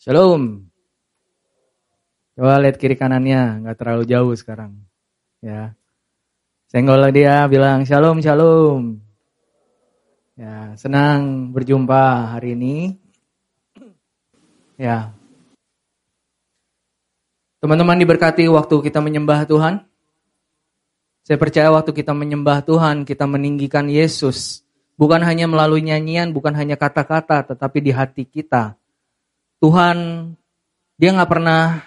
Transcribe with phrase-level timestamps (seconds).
[0.00, 0.64] Shalom.
[2.32, 4.80] Coba lihat kiri kanannya, nggak terlalu jauh sekarang.
[5.44, 5.76] Ya.
[6.72, 8.96] Senggol dia bilang shalom, shalom.
[10.40, 12.96] Ya, senang berjumpa hari ini.
[14.80, 15.12] Ya.
[17.60, 19.84] Teman-teman diberkati waktu kita menyembah Tuhan.
[21.28, 24.64] Saya percaya waktu kita menyembah Tuhan, kita meninggikan Yesus.
[24.96, 28.79] Bukan hanya melalui nyanyian, bukan hanya kata-kata, tetapi di hati kita
[29.60, 29.96] Tuhan
[30.96, 31.84] dia nggak pernah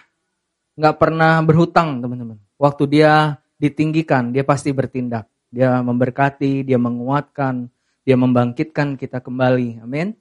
[0.77, 2.37] nggak pernah berhutang teman-teman.
[2.57, 5.29] Waktu dia ditinggikan, dia pasti bertindak.
[5.53, 7.69] Dia memberkati, dia menguatkan,
[8.05, 9.85] dia membangkitkan kita kembali.
[9.85, 10.17] Amin.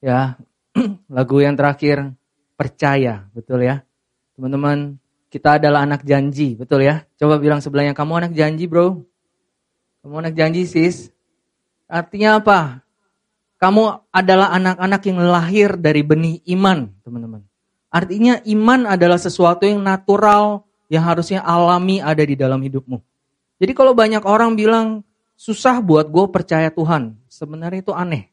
[0.00, 0.36] Ya,
[1.16, 2.12] lagu yang terakhir
[2.56, 3.84] percaya, betul ya.
[4.36, 5.00] Teman-teman,
[5.32, 7.04] kita adalah anak janji, betul ya.
[7.16, 9.04] Coba bilang sebelahnya, kamu anak janji bro.
[10.04, 11.08] Kamu anak janji sis.
[11.88, 12.83] Artinya apa?
[13.64, 17.48] Kamu adalah anak-anak yang lahir dari benih iman, teman-teman.
[17.88, 23.00] Artinya iman adalah sesuatu yang natural, yang harusnya alami ada di dalam hidupmu.
[23.56, 25.00] Jadi kalau banyak orang bilang,
[25.32, 27.16] susah buat gue percaya Tuhan.
[27.24, 28.28] Sebenarnya itu aneh.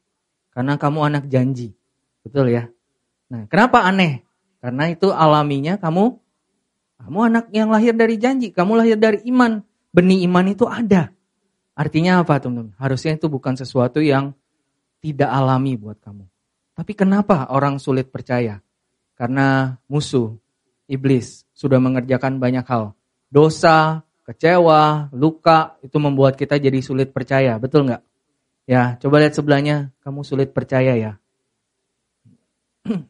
[0.52, 1.72] Karena kamu anak janji.
[2.20, 2.68] Betul ya?
[3.32, 4.28] Nah, kenapa aneh?
[4.60, 6.12] Karena itu alaminya kamu
[7.08, 9.64] kamu anak yang lahir dari janji, kamu lahir dari iman.
[9.96, 11.08] Benih iman itu ada.
[11.72, 12.76] Artinya apa, teman-teman?
[12.76, 14.36] Harusnya itu bukan sesuatu yang
[15.02, 16.22] tidak alami buat kamu.
[16.78, 18.62] Tapi kenapa orang sulit percaya?
[19.18, 20.38] Karena musuh,
[20.88, 22.94] iblis, sudah mengerjakan banyak hal.
[23.28, 27.58] Dosa, kecewa, luka, itu membuat kita jadi sulit percaya.
[27.58, 28.02] Betul nggak?
[28.64, 31.12] Ya, coba lihat sebelahnya, kamu sulit percaya ya.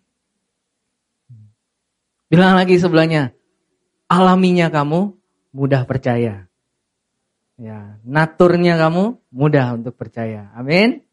[2.32, 3.36] Bilang lagi sebelahnya,
[4.08, 5.12] alaminya kamu
[5.52, 6.48] mudah percaya.
[7.60, 10.48] Ya, naturnya kamu mudah untuk percaya.
[10.56, 11.04] Amin.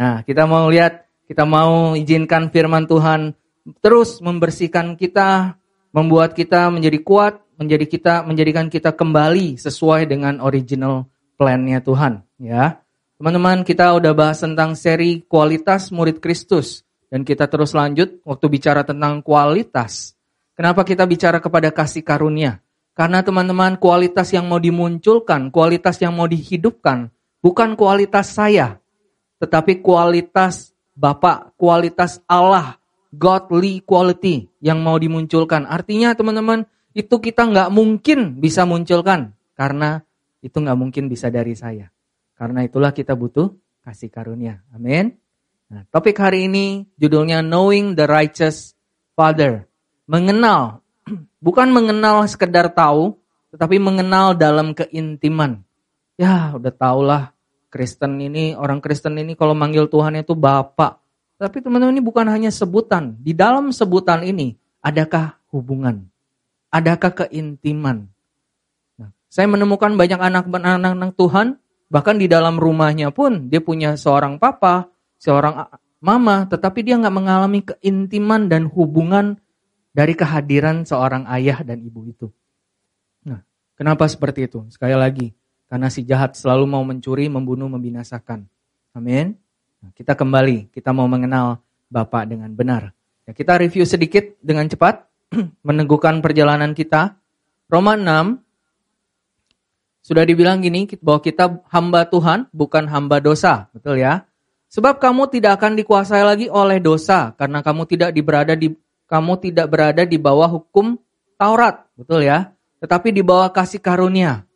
[0.00, 3.36] Nah, kita mau lihat, kita mau izinkan firman Tuhan
[3.84, 5.60] terus membersihkan kita,
[5.92, 11.04] membuat kita menjadi kuat, menjadi kita menjadikan kita kembali sesuai dengan original
[11.36, 12.80] plan-nya Tuhan, ya.
[13.20, 18.80] Teman-teman, kita udah bahas tentang seri kualitas murid Kristus dan kita terus lanjut waktu bicara
[18.80, 20.16] tentang kualitas.
[20.56, 22.64] Kenapa kita bicara kepada kasih karunia?
[22.96, 27.12] Karena teman-teman, kualitas yang mau dimunculkan, kualitas yang mau dihidupkan
[27.44, 28.80] bukan kualitas saya,
[29.40, 30.70] tetapi kualitas
[31.00, 32.76] Bapak, kualitas Allah,
[33.08, 35.64] godly quality yang mau dimunculkan.
[35.64, 40.04] Artinya teman-teman, itu kita nggak mungkin bisa munculkan karena
[40.44, 41.88] itu nggak mungkin bisa dari saya.
[42.36, 43.48] Karena itulah kita butuh
[43.80, 44.60] kasih karunia.
[44.76, 45.16] Amin.
[45.72, 48.76] Nah, topik hari ini judulnya Knowing the Righteous
[49.16, 49.64] Father.
[50.04, 50.84] Mengenal,
[51.44, 53.16] bukan mengenal sekedar tahu,
[53.56, 55.64] tetapi mengenal dalam keintiman.
[56.20, 57.22] Ya, udah tahulah
[57.70, 60.98] Kristen ini, orang Kristen ini kalau manggil Tuhan itu Bapak.
[61.40, 63.16] Tapi teman-teman ini bukan hanya sebutan.
[63.22, 66.04] Di dalam sebutan ini, adakah hubungan?
[66.68, 68.10] Adakah keintiman?
[69.00, 71.56] Nah, saya menemukan banyak anak-anak Tuhan,
[71.88, 75.70] bahkan di dalam rumahnya pun dia punya seorang papa, seorang
[76.02, 79.40] mama, tetapi dia nggak mengalami keintiman dan hubungan
[79.90, 82.28] dari kehadiran seorang ayah dan ibu itu.
[83.26, 83.40] Nah,
[83.74, 84.66] kenapa seperti itu?
[84.68, 85.32] Sekali lagi,
[85.70, 88.50] karena si jahat selalu mau mencuri, membunuh, membinasakan.
[88.90, 89.38] Amin.
[89.78, 92.90] Nah, kita kembali, kita mau mengenal Bapak dengan benar.
[93.22, 95.06] Ya, kita review sedikit dengan cepat,
[95.68, 97.14] meneguhkan perjalanan kita.
[97.70, 98.42] Roma 6,
[100.02, 103.70] sudah dibilang gini, bahwa kita hamba Tuhan, bukan hamba dosa.
[103.70, 104.26] Betul ya?
[104.74, 108.74] Sebab kamu tidak akan dikuasai lagi oleh dosa, karena kamu tidak berada di
[109.06, 110.98] kamu tidak berada di bawah hukum
[111.38, 112.54] Taurat, betul ya?
[112.82, 114.49] Tetapi di bawah kasih karunia.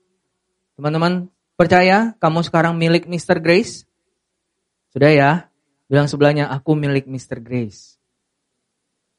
[0.75, 3.39] Teman-teman percaya kamu sekarang milik Mr.
[3.39, 3.87] Grace?
[4.91, 5.33] Sudah ya?
[5.87, 7.39] Bilang sebelahnya, aku milik Mr.
[7.39, 7.99] Grace.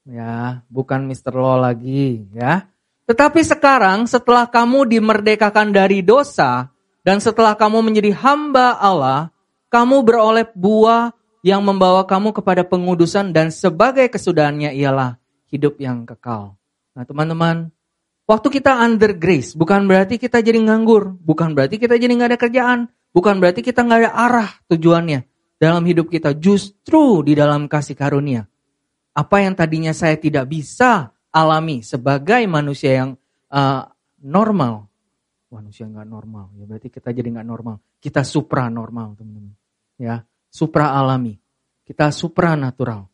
[0.05, 1.33] Ya, bukan Mr.
[1.33, 2.69] Law lagi ya.
[3.05, 6.73] Tetapi sekarang setelah kamu dimerdekakan dari dosa
[7.05, 9.29] dan setelah kamu menjadi hamba Allah,
[9.69, 11.13] kamu beroleh buah
[11.46, 15.22] yang membawa kamu kepada pengudusan dan sebagai kesudahannya ialah
[15.53, 16.57] hidup yang kekal.
[16.97, 17.74] Nah teman-teman,
[18.25, 22.39] Waktu kita under grace, bukan berarti kita jadi nganggur, bukan berarti kita jadi nggak ada
[22.41, 22.79] kerjaan,
[23.13, 25.29] bukan berarti kita nggak ada arah tujuannya
[25.61, 26.33] dalam hidup kita.
[26.33, 28.49] Justru di dalam kasih karunia,
[29.13, 33.09] apa yang tadinya saya tidak bisa alami sebagai manusia yang
[33.53, 33.85] uh,
[34.25, 34.89] normal,
[35.53, 39.53] manusia nggak normal, ya berarti kita jadi nggak normal, kita supra normal teman-teman,
[40.01, 40.25] ya.
[40.55, 41.35] Supra alami,
[41.83, 43.11] kita supra natural.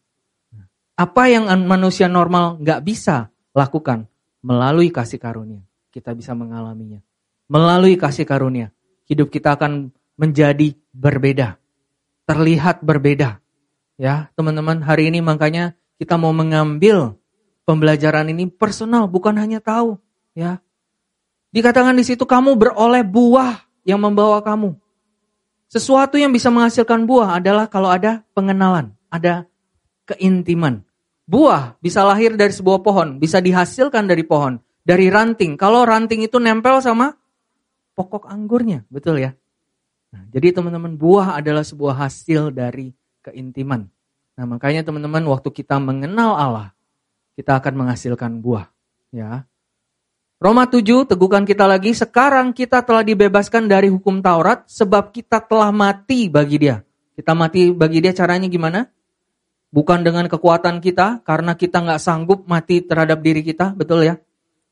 [0.93, 4.05] Apa yang manusia normal nggak bisa lakukan,
[4.41, 5.61] melalui kasih karunia
[5.91, 7.03] kita bisa mengalaminya.
[7.51, 8.71] Melalui kasih karunia,
[9.11, 11.59] hidup kita akan menjadi berbeda.
[12.23, 13.43] Terlihat berbeda.
[13.99, 17.19] Ya, teman-teman, hari ini makanya kita mau mengambil
[17.67, 19.99] pembelajaran ini personal, bukan hanya tahu,
[20.31, 20.63] ya.
[21.51, 24.79] Dikatakan di situ kamu beroleh buah yang membawa kamu.
[25.67, 29.43] Sesuatu yang bisa menghasilkan buah adalah kalau ada pengenalan, ada
[30.07, 30.87] keintiman.
[31.31, 35.55] Buah bisa lahir dari sebuah pohon, bisa dihasilkan dari pohon, dari ranting.
[35.55, 37.15] Kalau ranting itu nempel sama
[37.95, 39.31] pokok anggurnya, betul ya?
[40.11, 42.91] Nah, jadi teman-teman, buah adalah sebuah hasil dari
[43.23, 43.87] keintiman.
[44.35, 46.67] Nah, makanya teman-teman waktu kita mengenal Allah,
[47.39, 48.67] kita akan menghasilkan buah,
[49.15, 49.47] ya.
[50.35, 55.71] Roma 7 teguhkan kita lagi, sekarang kita telah dibebaskan dari hukum Taurat sebab kita telah
[55.71, 56.83] mati bagi dia.
[57.15, 58.83] Kita mati bagi dia caranya gimana?
[59.71, 64.19] Bukan dengan kekuatan kita, karena kita nggak sanggup mati terhadap diri kita, betul ya?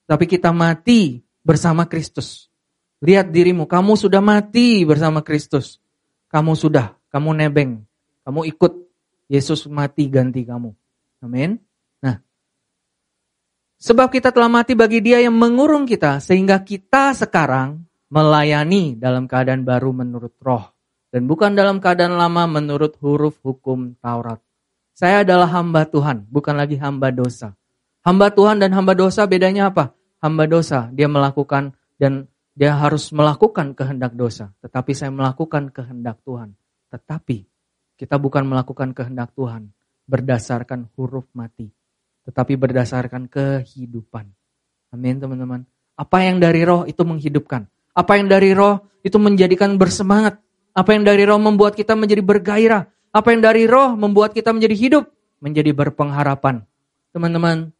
[0.03, 2.51] Tapi kita mati bersama Kristus.
[2.99, 5.79] Lihat dirimu, kamu sudah mati bersama Kristus.
[6.27, 7.79] Kamu sudah, kamu nebeng,
[8.27, 8.73] kamu ikut
[9.31, 10.75] Yesus mati ganti kamu.
[11.23, 11.63] Amin.
[13.79, 19.63] Sebab kita telah mati bagi dia yang mengurung kita, sehingga kita sekarang melayani dalam keadaan
[19.63, 20.75] baru menurut roh.
[21.07, 24.43] Dan bukan dalam keadaan lama menurut huruf hukum Taurat.
[24.99, 27.55] Saya adalah hamba Tuhan, bukan lagi hamba dosa.
[28.03, 29.95] Hamba Tuhan dan hamba dosa bedanya apa?
[30.19, 34.51] Hamba dosa, dia melakukan dan dia harus melakukan kehendak dosa.
[34.59, 36.51] Tetapi saya melakukan kehendak Tuhan.
[36.91, 37.47] Tetapi
[37.95, 39.71] kita bukan melakukan kehendak Tuhan
[40.03, 41.71] berdasarkan huruf mati
[42.29, 44.29] tetapi berdasarkan kehidupan.
[44.93, 45.65] Amin teman-teman.
[45.97, 47.65] Apa yang dari roh itu menghidupkan.
[47.97, 50.37] Apa yang dari roh itu menjadikan bersemangat.
[50.77, 52.85] Apa yang dari roh membuat kita menjadi bergairah.
[53.09, 55.03] Apa yang dari roh membuat kita menjadi hidup.
[55.41, 56.67] Menjadi berpengharapan.
[57.09, 57.73] Teman-teman,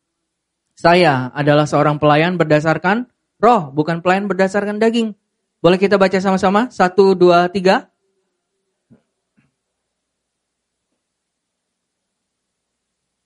[0.73, 3.05] saya adalah seorang pelayan berdasarkan
[3.37, 5.11] roh, bukan pelayan berdasarkan daging.
[5.59, 6.71] Boleh kita baca sama-sama?
[6.71, 7.91] Satu, dua, tiga.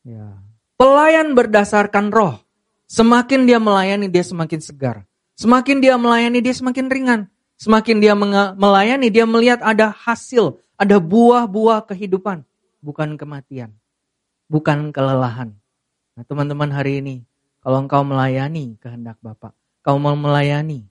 [0.04, 0.42] Ya.
[0.76, 2.42] Pelayan berdasarkan roh.
[2.90, 5.08] Semakin dia melayani, dia semakin segar.
[5.40, 7.22] Semakin dia melayani, dia semakin ringan.
[7.56, 8.12] Semakin dia
[8.58, 12.44] melayani, dia melihat ada hasil, ada buah-buah kehidupan.
[12.84, 13.72] Bukan kematian.
[14.52, 15.56] Bukan kelelahan.
[16.14, 17.16] Nah teman-teman hari ini,
[17.64, 20.86] kalau engkau melayani kehendak Bapak, kau mau melayani,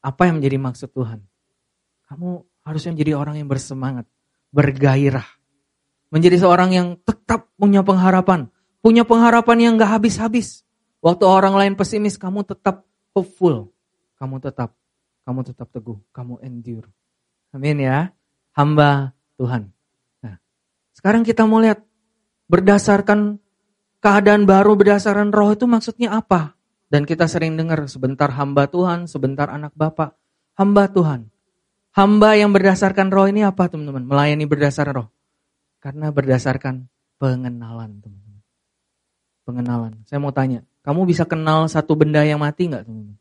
[0.00, 1.20] apa yang menjadi maksud Tuhan?
[2.08, 4.08] Kamu harusnya menjadi orang yang bersemangat,
[4.50, 5.28] bergairah.
[6.10, 8.50] Menjadi seorang yang tetap punya pengharapan,
[8.80, 10.64] Punya pengharapan yang gak habis-habis.
[11.04, 13.68] Waktu orang lain pesimis, kamu tetap hopeful.
[14.16, 14.72] Kamu tetap,
[15.28, 16.88] kamu tetap teguh, kamu endure.
[17.52, 18.08] Amin ya.
[18.56, 19.70] Hamba Tuhan.
[20.22, 20.36] Nah,
[20.96, 21.82] sekarang kita mau lihat
[22.50, 23.38] berdasarkan
[24.02, 26.58] keadaan baru berdasarkan roh itu maksudnya apa?
[26.90, 30.18] Dan kita sering dengar sebentar hamba Tuhan, sebentar anak Bapak.
[30.58, 31.30] Hamba Tuhan.
[31.94, 34.02] Hamba yang berdasarkan roh ini apa teman-teman?
[34.02, 35.08] Melayani berdasarkan roh.
[35.78, 36.90] Karena berdasarkan
[37.22, 38.30] pengenalan teman-teman
[39.50, 39.98] pengenalan.
[40.06, 43.18] Saya mau tanya, kamu bisa kenal satu benda yang mati nggak teman-teman?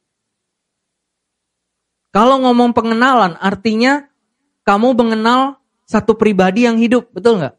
[2.10, 4.09] Kalau ngomong pengenalan, artinya
[4.70, 5.58] kamu mengenal
[5.90, 7.58] satu pribadi yang hidup, betul nggak?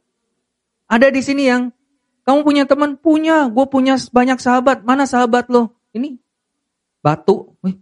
[0.87, 1.75] Ada di sini yang
[2.23, 4.87] kamu punya teman, punya, gue punya banyak sahabat.
[4.87, 5.75] Mana sahabat lo?
[5.91, 6.15] Ini
[7.03, 7.75] batu, Wih,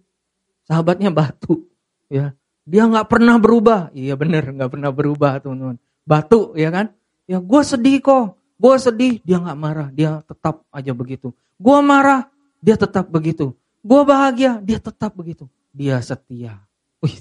[0.64, 1.68] sahabatnya batu,
[2.08, 2.32] ya.
[2.64, 5.76] Dia nggak pernah berubah, iya bener nggak pernah berubah teman-teman.
[6.08, 6.96] Batu, ya kan?
[7.28, 11.30] Ya gue sedih kok, Gue sedih, dia gak marah, dia tetap aja begitu.
[11.62, 12.26] Gue marah,
[12.58, 13.54] dia tetap begitu.
[13.86, 15.46] Gue bahagia, dia tetap begitu.
[15.70, 16.58] Dia setia.
[16.98, 17.14] Wih,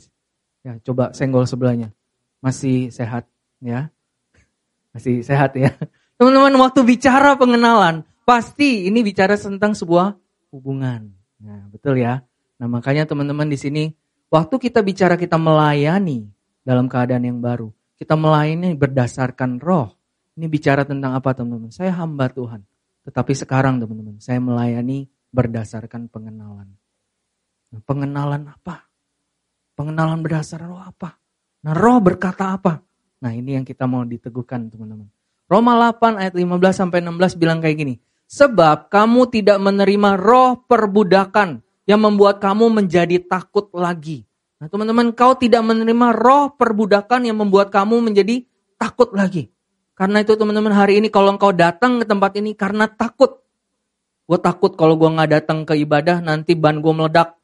[0.65, 1.93] ya coba senggol sebelahnya.
[2.47, 3.27] Masih sehat,
[3.59, 3.91] ya?
[4.95, 5.75] Masih sehat ya.
[6.17, 10.15] Teman-teman, waktu bicara pengenalan, pasti ini bicara tentang sebuah
[10.55, 11.11] hubungan.
[11.43, 12.23] Nah, betul ya.
[12.55, 13.91] Nah, makanya teman-teman di sini,
[14.31, 16.31] waktu kita bicara kita melayani
[16.63, 17.67] dalam keadaan yang baru,
[17.99, 19.91] kita melayani berdasarkan roh.
[20.39, 21.75] Ini bicara tentang apa teman-teman?
[21.75, 22.63] Saya hamba Tuhan.
[23.03, 26.71] Tetapi sekarang teman-teman, saya melayani berdasarkan pengenalan.
[27.75, 28.87] Nah, pengenalan apa?
[29.75, 31.19] Pengenalan berdasarkan roh apa?
[31.65, 32.83] Nah roh berkata apa?
[33.23, 35.09] Nah ini yang kita mau diteguhkan teman-teman.
[35.47, 37.95] Roma 8 ayat 15 sampai 16 bilang kayak gini.
[38.27, 44.27] Sebab kamu tidak menerima roh perbudakan yang membuat kamu menjadi takut lagi.
[44.59, 48.43] Nah teman-teman kau tidak menerima roh perbudakan yang membuat kamu menjadi
[48.75, 49.47] takut lagi.
[49.97, 53.41] Karena itu teman-teman hari ini kalau engkau datang ke tempat ini karena takut.
[54.27, 57.39] Gue takut kalau gue gak datang ke ibadah nanti ban gue meledak.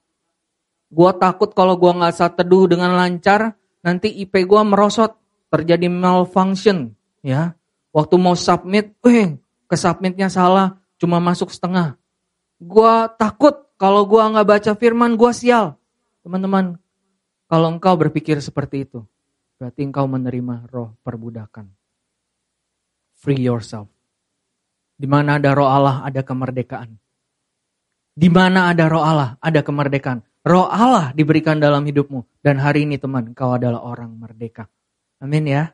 [0.91, 5.19] Gue takut kalau gue gak saat teduh dengan lancar nanti IP gue merosot.
[5.53, 6.97] Terjadi malfunction.
[7.21, 7.53] ya
[7.93, 9.37] Waktu mau submit, eh
[9.69, 10.81] ke submitnya salah.
[10.97, 11.93] Cuma masuk setengah.
[12.57, 15.77] Gue takut kalau gue gak baca firman gue sial.
[16.25, 16.81] Teman-teman,
[17.45, 19.05] kalau engkau berpikir seperti itu,
[19.61, 21.69] berarti engkau menerima roh perbudakan
[23.23, 23.87] free yourself.
[24.99, 26.99] Di mana ada roh Allah, ada kemerdekaan.
[28.13, 30.19] Di mana ada roh Allah, ada kemerdekaan.
[30.43, 32.43] Roh Allah diberikan dalam hidupmu.
[32.43, 34.67] Dan hari ini teman, kau adalah orang merdeka.
[35.23, 35.71] Amin ya.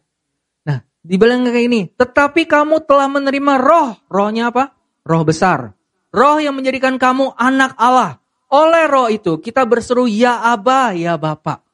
[0.66, 1.82] Nah, dibilang kayak ini.
[1.90, 3.98] Tetapi kamu telah menerima roh.
[4.06, 4.78] Rohnya apa?
[5.06, 5.74] Roh besar.
[6.14, 8.22] Roh yang menjadikan kamu anak Allah.
[8.50, 11.66] Oleh roh itu kita berseru ya Aba, ya Bapak.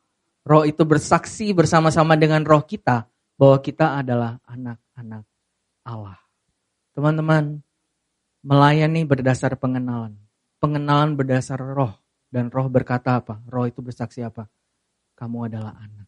[0.47, 5.23] Roh itu bersaksi bersama-sama dengan roh kita bahwa kita adalah anak-anak
[5.83, 6.19] Allah.
[6.95, 7.59] Teman-teman,
[8.43, 10.25] melayani berdasar pengenalan
[10.65, 11.93] pengenalan berdasar roh.
[12.35, 13.39] Dan roh berkata apa?
[13.47, 14.51] Roh itu bersaksi apa?
[15.15, 16.07] Kamu adalah anak.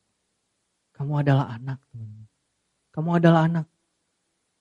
[0.91, 1.79] Kamu adalah anak.
[2.91, 3.71] Kamu adalah anak.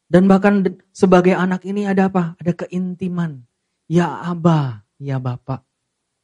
[0.07, 0.63] Dan bahkan
[0.95, 2.39] sebagai anak ini ada apa?
[2.39, 3.43] Ada keintiman.
[3.91, 5.67] Ya Aba, ya Bapak.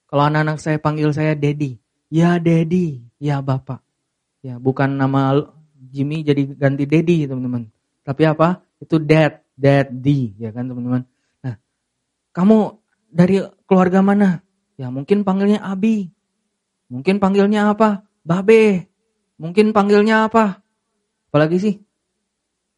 [0.06, 1.74] Kalau anak-anak saya panggil saya Dedi.
[2.06, 3.82] Ya Dedi, ya Bapak.
[4.46, 5.42] Ya, bukan nama
[5.90, 7.66] Jimmy jadi ganti Dedi, teman-teman.
[8.06, 8.62] Tapi apa?
[8.78, 11.02] Itu Dad, Daddy, ya kan teman-teman.
[11.42, 11.54] Nah,
[12.30, 12.78] kamu
[13.10, 14.42] dari keluarga mana?
[14.80, 16.08] Ya mungkin panggilnya Abi.
[16.92, 18.04] Mungkin panggilnya apa?
[18.22, 18.88] Babe.
[19.40, 20.60] Mungkin panggilnya apa?
[21.32, 21.74] Apalagi sih?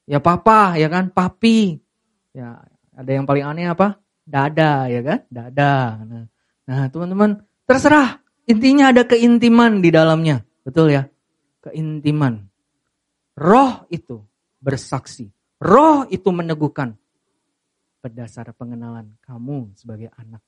[0.06, 1.10] Ya papa, ya kan?
[1.10, 1.80] Papi.
[2.36, 2.62] Ya
[2.94, 3.98] ada yang paling aneh apa?
[4.24, 5.18] Dada, ya kan?
[5.28, 6.00] Dada.
[6.64, 8.22] Nah, teman-teman, terserah.
[8.46, 10.44] Intinya ada keintiman di dalamnya.
[10.64, 11.08] Betul ya?
[11.64, 12.44] Keintiman.
[13.34, 14.22] Roh itu
[14.62, 15.28] bersaksi.
[15.58, 16.94] Roh itu meneguhkan
[18.04, 20.44] berdasar pengenalan kamu sebagai anak.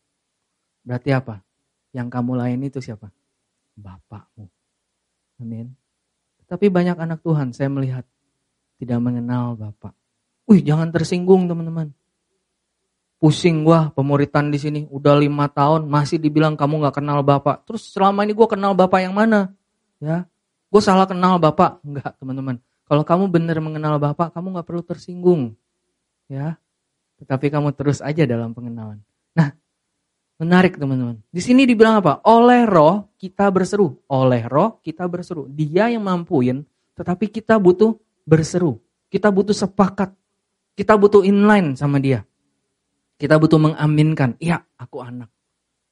[0.86, 1.42] Berarti apa?
[1.90, 3.10] Yang kamu layani itu siapa?
[3.74, 4.46] Bapakmu.
[5.42, 5.74] Amin.
[6.46, 8.06] Tapi banyak anak Tuhan saya melihat
[8.78, 9.92] tidak mengenal Bapak.
[10.46, 11.90] Wih, jangan tersinggung teman-teman.
[13.18, 17.66] Pusing gua pemuritan di sini udah lima tahun masih dibilang kamu nggak kenal Bapak.
[17.66, 19.50] Terus selama ini gua kenal Bapak yang mana?
[19.96, 20.28] Ya,
[20.68, 21.80] gue salah kenal Bapak.
[21.80, 22.60] Enggak teman-teman.
[22.86, 25.42] Kalau kamu benar mengenal Bapak, kamu nggak perlu tersinggung.
[26.28, 26.60] Ya,
[27.18, 29.00] tetapi kamu terus aja dalam pengenalan.
[29.32, 29.56] Nah,
[30.36, 31.20] menarik teman-teman.
[31.32, 32.20] Di sini dibilang apa?
[32.28, 33.96] Oleh roh kita berseru.
[34.08, 35.48] Oleh roh kita berseru.
[35.48, 36.64] Dia yang mampuin,
[36.96, 37.96] tetapi kita butuh
[38.28, 38.80] berseru.
[39.08, 40.12] Kita butuh sepakat.
[40.76, 42.24] Kita butuh inline sama dia.
[43.16, 45.32] Kita butuh mengaminkan, iya aku anak.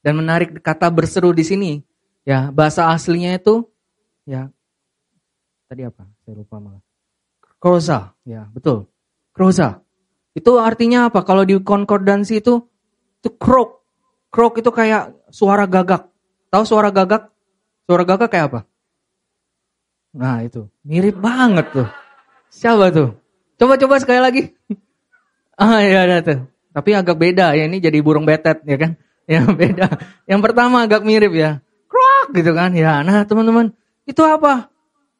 [0.05, 1.81] Dan menarik kata berseru di sini,
[2.29, 3.65] ya bahasa aslinya itu,
[4.29, 4.53] ya
[5.65, 6.05] tadi apa?
[6.21, 6.85] Saya lupa malah.
[7.57, 8.93] Kroza, ya betul.
[9.33, 9.81] Kroza.
[10.37, 11.25] Itu artinya apa?
[11.25, 12.61] Kalau di konkordansi itu
[13.25, 13.84] itu krok.
[14.35, 16.11] Krok itu kayak suara gagak.
[16.51, 17.31] Tahu suara gagak?
[17.87, 18.61] Suara gagak kayak apa?
[20.19, 20.67] Nah, itu.
[20.83, 21.89] Mirip banget tuh.
[22.51, 23.15] Siapa tuh?
[23.55, 24.43] Coba-coba sekali lagi.
[25.63, 26.51] ah, iya ada tuh.
[26.75, 28.93] Tapi agak beda ya ini jadi burung betet ya kan?
[29.25, 29.89] Ya beda.
[30.29, 31.65] Yang pertama agak mirip ya.
[31.89, 32.77] Krok gitu kan.
[32.77, 33.73] Ya, nah teman-teman,
[34.05, 34.69] itu apa?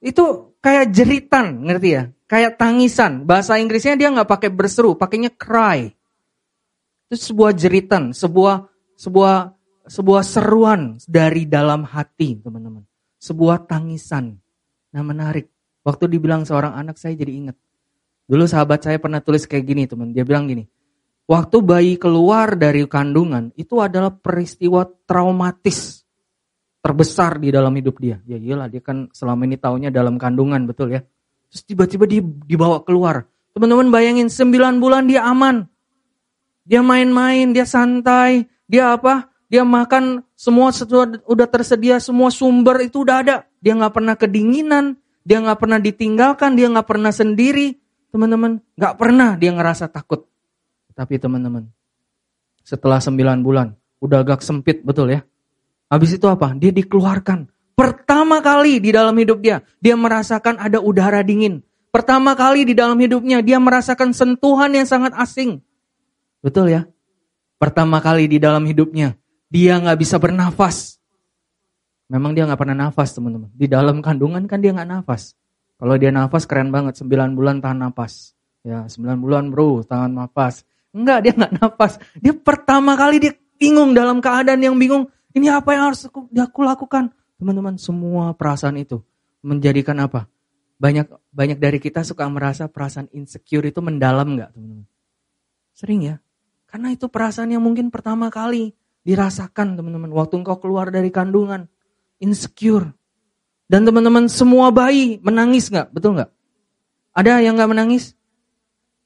[0.05, 2.05] Itu kayak jeritan, ngerti ya?
[2.35, 3.23] kayak tangisan.
[3.29, 5.93] Bahasa Inggrisnya dia nggak pakai berseru, pakainya cry.
[7.07, 12.85] Itu sebuah jeritan, sebuah sebuah sebuah seruan dari dalam hati, teman-teman.
[13.21, 14.37] Sebuah tangisan.
[14.93, 15.49] Nah, menarik.
[15.85, 17.57] Waktu dibilang seorang anak saya jadi ingat.
[18.25, 20.17] Dulu sahabat saya pernah tulis kayak gini, teman.
[20.17, 20.65] Dia bilang gini.
[21.25, 26.05] Waktu bayi keluar dari kandungan, itu adalah peristiwa traumatis
[26.85, 28.21] terbesar di dalam hidup dia.
[28.29, 31.01] Ya iyalah, dia kan selama ini taunya dalam kandungan, betul ya.
[31.49, 33.25] Terus tiba-tiba dia dibawa keluar.
[33.57, 35.65] Teman-teman bayangin 9 bulan dia aman.
[36.69, 39.31] Dia main-main, dia santai, dia apa?
[39.53, 40.73] Dia makan semua
[41.29, 43.37] udah tersedia, semua sumber itu udah ada.
[43.61, 47.79] Dia nggak pernah kedinginan, dia nggak pernah ditinggalkan, dia nggak pernah sendiri.
[48.11, 50.27] Teman-teman, nggak pernah dia ngerasa takut.
[50.95, 51.67] Tapi teman-teman,
[52.63, 55.27] setelah 9 bulan, udah agak sempit betul ya.
[55.91, 56.55] Habis itu apa?
[56.55, 57.51] Dia dikeluarkan.
[57.75, 61.59] Pertama kali di dalam hidup dia, dia merasakan ada udara dingin.
[61.91, 65.63] Pertama kali di dalam hidupnya, dia merasakan sentuhan yang sangat asing.
[66.39, 66.87] Betul ya?
[67.65, 69.17] Pertama kali di dalam hidupnya,
[69.49, 71.01] dia nggak bisa bernafas.
[72.13, 73.49] Memang dia nggak pernah nafas teman-teman.
[73.57, 75.33] Di dalam kandungan kan dia nggak nafas.
[75.81, 78.37] Kalau dia nafas keren banget, 9 bulan tahan nafas.
[78.61, 80.69] Ya, 9 bulan bro, tahan nafas.
[80.93, 81.97] Enggak, dia nggak nafas.
[82.21, 85.09] Dia pertama kali dia bingung dalam keadaan yang bingung.
[85.33, 87.17] Ini apa yang harus aku, aku lakukan?
[87.41, 89.01] Teman-teman, semua perasaan itu
[89.41, 90.29] menjadikan apa?
[90.77, 94.85] Banyak banyak dari kita suka merasa perasaan insecure itu mendalam nggak, teman-teman?
[95.73, 96.24] Sering ya.
[96.75, 98.75] Karena itu perasaan yang mungkin pertama kali
[99.07, 101.71] dirasakan, teman-teman, waktu engkau keluar dari kandungan.
[102.19, 102.91] Insecure.
[103.71, 105.95] Dan teman-teman semua bayi menangis nggak?
[105.95, 106.35] Betul nggak?
[107.15, 108.19] Ada yang nggak menangis?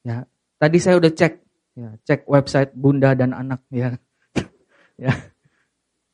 [0.01, 0.25] Ya,
[0.57, 1.45] tadi saya udah cek,
[1.77, 4.01] ya, cek website Bunda dan Anak ya.
[5.05, 5.13] ya.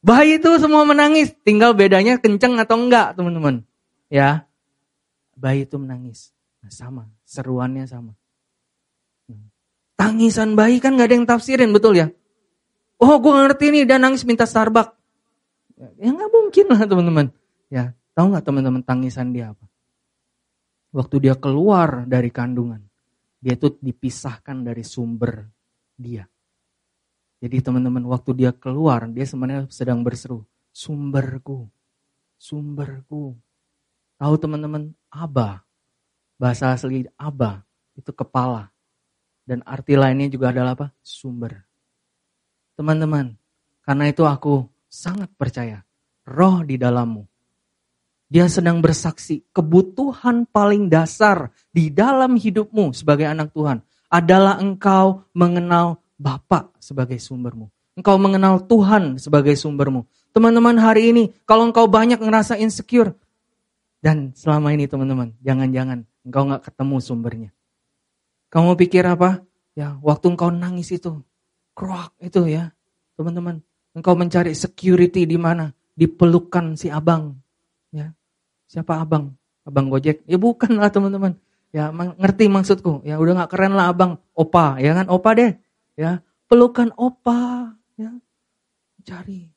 [0.03, 3.63] Bayi itu semua menangis, tinggal bedanya kenceng atau enggak, teman-teman.
[4.11, 4.43] Ya,
[5.39, 6.35] bayi itu menangis.
[6.59, 8.11] Nah, sama, seruannya sama.
[9.95, 12.11] Tangisan bayi kan gak ada yang tafsirin, betul ya?
[12.99, 14.95] Oh, gue ngerti nih, dia nangis minta Starbucks.
[15.99, 17.27] Ya nggak mungkin lah teman-teman.
[17.67, 19.67] Ya, tahu nggak teman-teman tangisan dia apa?
[20.95, 22.79] Waktu dia keluar dari kandungan,
[23.43, 25.43] dia tuh dipisahkan dari sumber
[25.99, 26.23] dia.
[27.43, 31.67] Jadi teman-teman, waktu dia keluar, dia sebenarnya sedang berseru, sumberku,
[32.39, 33.35] sumberku.
[34.15, 35.67] Tahu teman-teman, Aba,
[36.39, 37.67] bahasa asli Aba,
[37.99, 38.71] itu kepala.
[39.45, 40.87] Dan arti lainnya juga adalah apa?
[41.05, 41.61] Sumber.
[42.75, 43.37] Teman-teman,
[43.85, 45.85] karena itu aku sangat percaya
[46.25, 47.23] roh di dalammu.
[48.25, 56.01] Dia sedang bersaksi kebutuhan paling dasar di dalam hidupmu sebagai anak Tuhan adalah engkau mengenal
[56.17, 57.69] Bapa sebagai sumbermu.
[57.95, 60.09] Engkau mengenal Tuhan sebagai sumbermu.
[60.33, 63.15] Teman-teman hari ini kalau engkau banyak ngerasa insecure
[64.03, 67.49] dan selama ini teman-teman jangan-jangan engkau nggak ketemu sumbernya.
[68.55, 69.43] Kamu pikir apa?
[69.75, 71.19] Ya waktu engkau nangis itu
[71.75, 72.71] Kroak itu ya,
[73.19, 73.59] teman-teman.
[73.91, 75.75] Engkau mencari security di mana?
[75.91, 77.35] Di pelukan si abang.
[77.91, 78.15] Ya,
[78.71, 79.35] siapa abang?
[79.67, 80.23] Abang Gojek?
[80.23, 81.35] Ya bukan lah teman-teman.
[81.75, 83.03] Ya ngerti maksudku.
[83.03, 84.23] Ya udah nggak keren lah abang.
[84.31, 85.11] Opa, ya kan?
[85.11, 85.51] Opa deh.
[85.99, 87.75] Ya, pelukan opa.
[87.99, 88.15] Ya,
[89.03, 89.51] cari.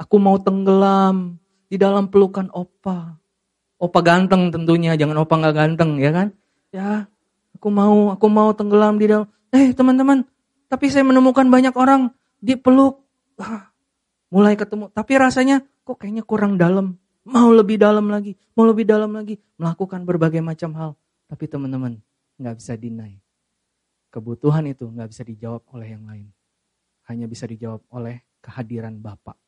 [0.00, 1.36] Aku mau tenggelam
[1.68, 3.20] di dalam pelukan opa.
[3.76, 6.28] Opa ganteng tentunya, jangan opa nggak ganteng, ya kan?
[6.72, 7.11] Ya,
[7.62, 9.30] aku mau, aku mau tenggelam di dalam.
[9.54, 10.26] Eh teman-teman,
[10.66, 12.10] tapi saya menemukan banyak orang
[12.42, 13.06] dipeluk.
[14.34, 14.90] Mulai ketemu.
[14.90, 16.98] Tapi rasanya kok kayaknya kurang dalam.
[17.22, 18.34] Mau lebih dalam lagi.
[18.58, 19.38] Mau lebih dalam lagi.
[19.62, 20.90] Melakukan berbagai macam hal.
[21.30, 22.02] Tapi teman-teman
[22.42, 23.14] nggak bisa deny.
[24.10, 26.26] Kebutuhan itu nggak bisa dijawab oleh yang lain.
[27.06, 29.38] Hanya bisa dijawab oleh kehadiran Bapak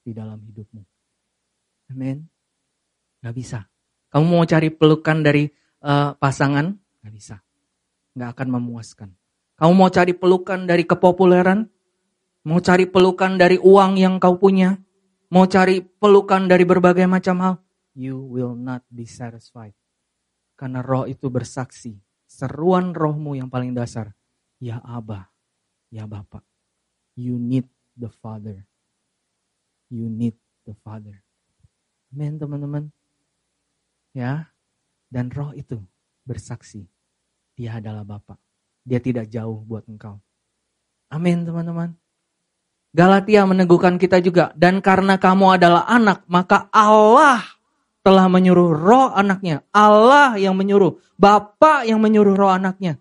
[0.00, 0.80] di dalam hidupmu.
[1.92, 2.24] Amin.
[3.20, 3.68] Nggak bisa.
[4.08, 5.50] Kamu mau cari pelukan dari
[5.84, 6.70] uh, pasangan?
[7.02, 7.36] Nggak bisa.
[8.12, 9.10] Nggak akan memuaskan.
[9.56, 11.70] Kamu mau cari pelukan dari kepopuleran?
[12.42, 14.74] Mau cari pelukan dari uang yang kau punya?
[15.32, 17.54] Mau cari pelukan dari berbagai macam hal?
[17.94, 19.76] You will not be satisfied.
[20.58, 21.96] Karena roh itu bersaksi.
[22.28, 24.12] Seruan rohmu yang paling dasar.
[24.60, 25.28] Ya Abah,
[25.88, 26.44] ya Bapak.
[27.16, 28.64] You need the Father.
[29.92, 31.20] You need the Father.
[32.12, 32.92] Amin teman-teman.
[34.12, 34.52] Ya,
[35.08, 35.80] dan roh itu
[36.24, 36.88] bersaksi.
[37.56, 38.40] Dia adalah Bapak.
[38.82, 40.18] Dia tidak jauh buat engkau.
[41.12, 41.94] Amin teman-teman.
[42.92, 44.52] Galatia meneguhkan kita juga.
[44.56, 47.40] Dan karena kamu adalah anak, maka Allah
[48.04, 49.64] telah menyuruh roh anaknya.
[49.72, 51.00] Allah yang menyuruh.
[51.16, 53.00] Bapak yang menyuruh roh anaknya.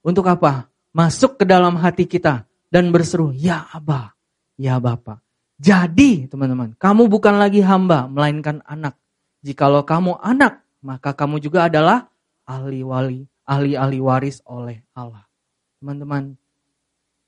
[0.00, 0.68] Untuk apa?
[0.92, 2.44] Masuk ke dalam hati kita.
[2.70, 4.14] Dan berseru, ya Abah,
[4.54, 5.18] ya Bapak.
[5.60, 8.96] Jadi teman-teman, kamu bukan lagi hamba, melainkan anak.
[9.44, 12.08] Jikalau kamu anak, maka kamu juga adalah
[12.48, 15.26] ahli wali ahli-ahli waris oleh Allah.
[15.82, 16.38] Teman-teman,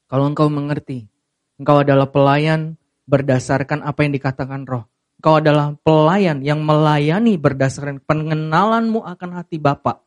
[0.06, 1.10] kalau engkau mengerti,
[1.58, 2.78] engkau adalah pelayan
[3.10, 4.86] berdasarkan apa yang dikatakan roh.
[5.18, 9.98] Engkau adalah pelayan yang melayani berdasarkan pengenalanmu akan hati Bapa.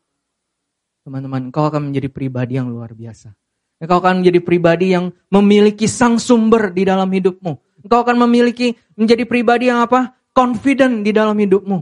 [1.04, 3.36] Teman-teman, engkau akan menjadi pribadi yang luar biasa.
[3.84, 7.84] Engkau akan menjadi pribadi yang memiliki sang sumber di dalam hidupmu.
[7.84, 10.15] Engkau akan memiliki menjadi pribadi yang apa?
[10.32, 11.80] Confident di dalam hidupmu.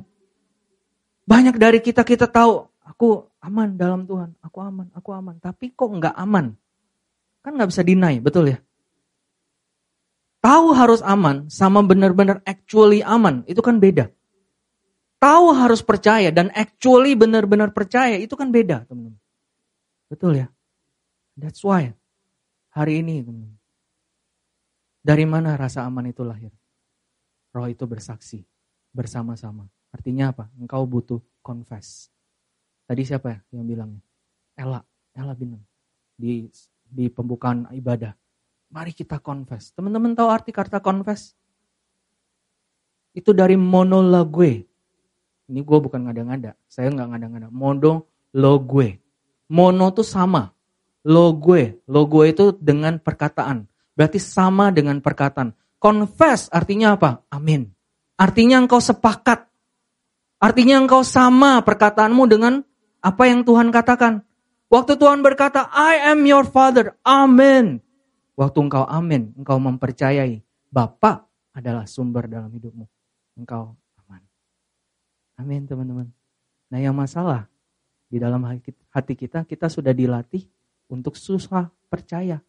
[1.24, 5.36] Banyak dari kita kita tahu Aku aman dalam Tuhan, aku aman, aku aman.
[5.44, 6.56] Tapi kok nggak aman?
[7.44, 8.58] Kan nggak bisa deny, betul ya?
[10.40, 14.12] Tahu harus aman sama benar-benar actually aman, itu kan beda.
[15.20, 19.20] Tahu harus percaya dan actually benar-benar percaya, itu kan beda, teman-teman.
[20.08, 20.48] Betul ya?
[21.36, 21.92] That's why
[22.72, 23.60] hari ini, teman-teman.
[25.04, 26.52] Dari mana rasa aman itu lahir?
[27.52, 28.48] Roh itu bersaksi
[28.96, 29.68] bersama-sama.
[29.92, 30.48] Artinya apa?
[30.56, 32.13] Engkau butuh confess.
[32.84, 34.02] Tadi siapa ya yang bilangnya?
[34.60, 34.80] Ella,
[35.16, 35.64] Ella bilang
[36.14, 36.46] di
[36.84, 38.14] di pembukaan ibadah.
[38.74, 39.74] Mari kita confess.
[39.74, 41.38] Teman-teman tahu arti kata confess?
[43.14, 44.66] Itu dari monologue.
[45.46, 46.58] Ini gue bukan ngada-ngada.
[46.66, 47.48] Saya nggak ngada-ngada.
[47.54, 48.98] Monologue.
[49.54, 50.50] Mono itu sama.
[51.06, 51.86] Logue.
[51.86, 53.70] Logue itu dengan perkataan.
[53.94, 55.54] Berarti sama dengan perkataan.
[55.78, 57.22] Confess artinya apa?
[57.30, 57.70] Amin.
[58.18, 59.46] Artinya engkau sepakat.
[60.42, 62.66] Artinya engkau sama perkataanmu dengan
[63.04, 64.24] apa yang Tuhan katakan?
[64.72, 66.96] Waktu Tuhan berkata, I am your father.
[67.04, 67.84] Amin.
[68.34, 70.42] Waktu engkau amin, engkau mempercayai
[70.74, 72.88] Bapak adalah sumber dalam hidupmu.
[73.38, 74.24] Engkau aman.
[75.38, 76.10] Amin teman-teman.
[76.74, 77.46] Nah yang masalah
[78.10, 78.42] di dalam
[78.90, 80.50] hati kita, kita sudah dilatih
[80.90, 82.42] untuk susah percaya.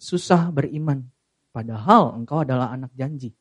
[0.00, 1.04] Susah beriman.
[1.52, 3.36] Padahal engkau adalah anak janji.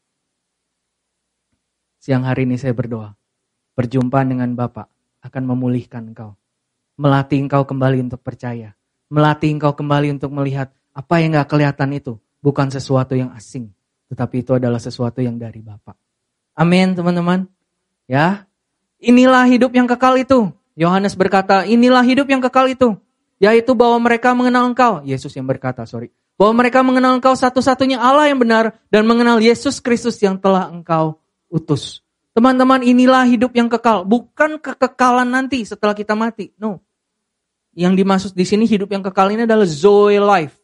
[2.04, 3.16] Siang hari ini saya berdoa.
[3.72, 6.38] Perjumpaan dengan Bapak akan memulihkan engkau.
[6.98, 8.74] Melatih engkau kembali untuk percaya.
[9.10, 12.14] Melatih engkau kembali untuk melihat apa yang gak kelihatan itu.
[12.42, 13.70] Bukan sesuatu yang asing.
[14.12, 15.96] Tetapi itu adalah sesuatu yang dari Bapak.
[16.58, 17.48] Amin teman-teman.
[18.12, 18.44] Ya,
[19.00, 20.52] inilah hidup yang kekal itu.
[20.76, 23.00] Yohanes berkata, inilah hidup yang kekal itu.
[23.40, 25.00] Yaitu bahwa mereka mengenal engkau.
[25.08, 26.12] Yesus yang berkata, sorry.
[26.36, 28.76] Bahwa mereka mengenal engkau satu-satunya Allah yang benar.
[28.92, 32.01] Dan mengenal Yesus Kristus yang telah engkau utus.
[32.32, 34.08] Teman-teman inilah hidup yang kekal.
[34.08, 36.56] Bukan kekekalan nanti setelah kita mati.
[36.56, 36.80] No.
[37.76, 40.56] Yang dimaksud di sini hidup yang kekal ini adalah Zoe life.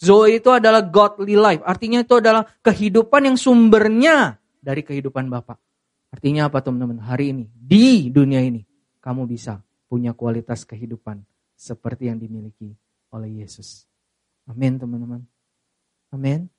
[0.00, 1.62] Zoe itu adalah godly life.
[1.66, 5.58] Artinya itu adalah kehidupan yang sumbernya dari kehidupan Bapak.
[6.10, 6.98] Artinya apa teman-teman?
[6.98, 8.66] Hari ini, di dunia ini,
[8.98, 11.22] kamu bisa punya kualitas kehidupan
[11.54, 12.74] seperti yang dimiliki
[13.14, 13.86] oleh Yesus.
[14.48, 15.22] Amin teman-teman.
[16.10, 16.50] Amin.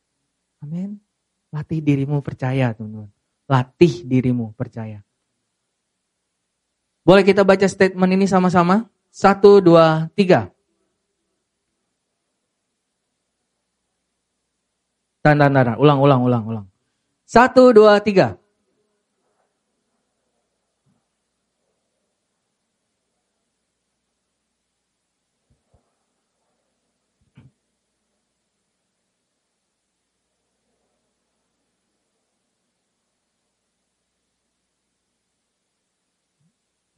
[0.63, 1.01] Amin.
[1.51, 3.11] Latih dirimu percaya teman-teman.
[3.51, 5.03] Latih dirimu percaya.
[7.03, 8.87] Boleh kita baca statement ini sama-sama?
[9.11, 10.47] Satu, dua, tiga.
[15.19, 16.65] Tanda, tanda, ulang, ulang, ulang, ulang.
[17.27, 18.40] Satu, dua, tiga.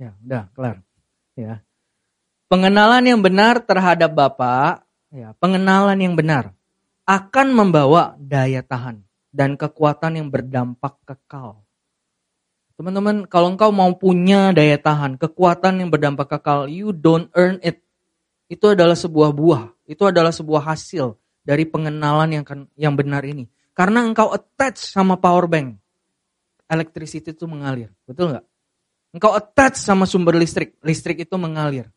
[0.03, 0.77] Ya, udah kelar.
[1.39, 1.63] Ya.
[2.51, 4.83] Pengenalan yang benar terhadap Bapak,
[5.15, 6.51] ya, pengenalan yang benar
[7.07, 8.99] akan membawa daya tahan
[9.31, 11.63] dan kekuatan yang berdampak kekal.
[12.75, 17.79] Teman-teman, kalau engkau mau punya daya tahan, kekuatan yang berdampak kekal, you don't earn it.
[18.51, 21.15] Itu adalah sebuah buah, itu adalah sebuah hasil
[21.47, 22.43] dari pengenalan yang
[22.75, 23.47] yang benar ini.
[23.71, 25.79] Karena engkau attach sama power bank,
[26.67, 28.45] electricity itu mengalir, betul nggak?
[29.13, 30.73] Engkau attach sama sumber listrik.
[30.81, 31.87] Listrik itu mengalir.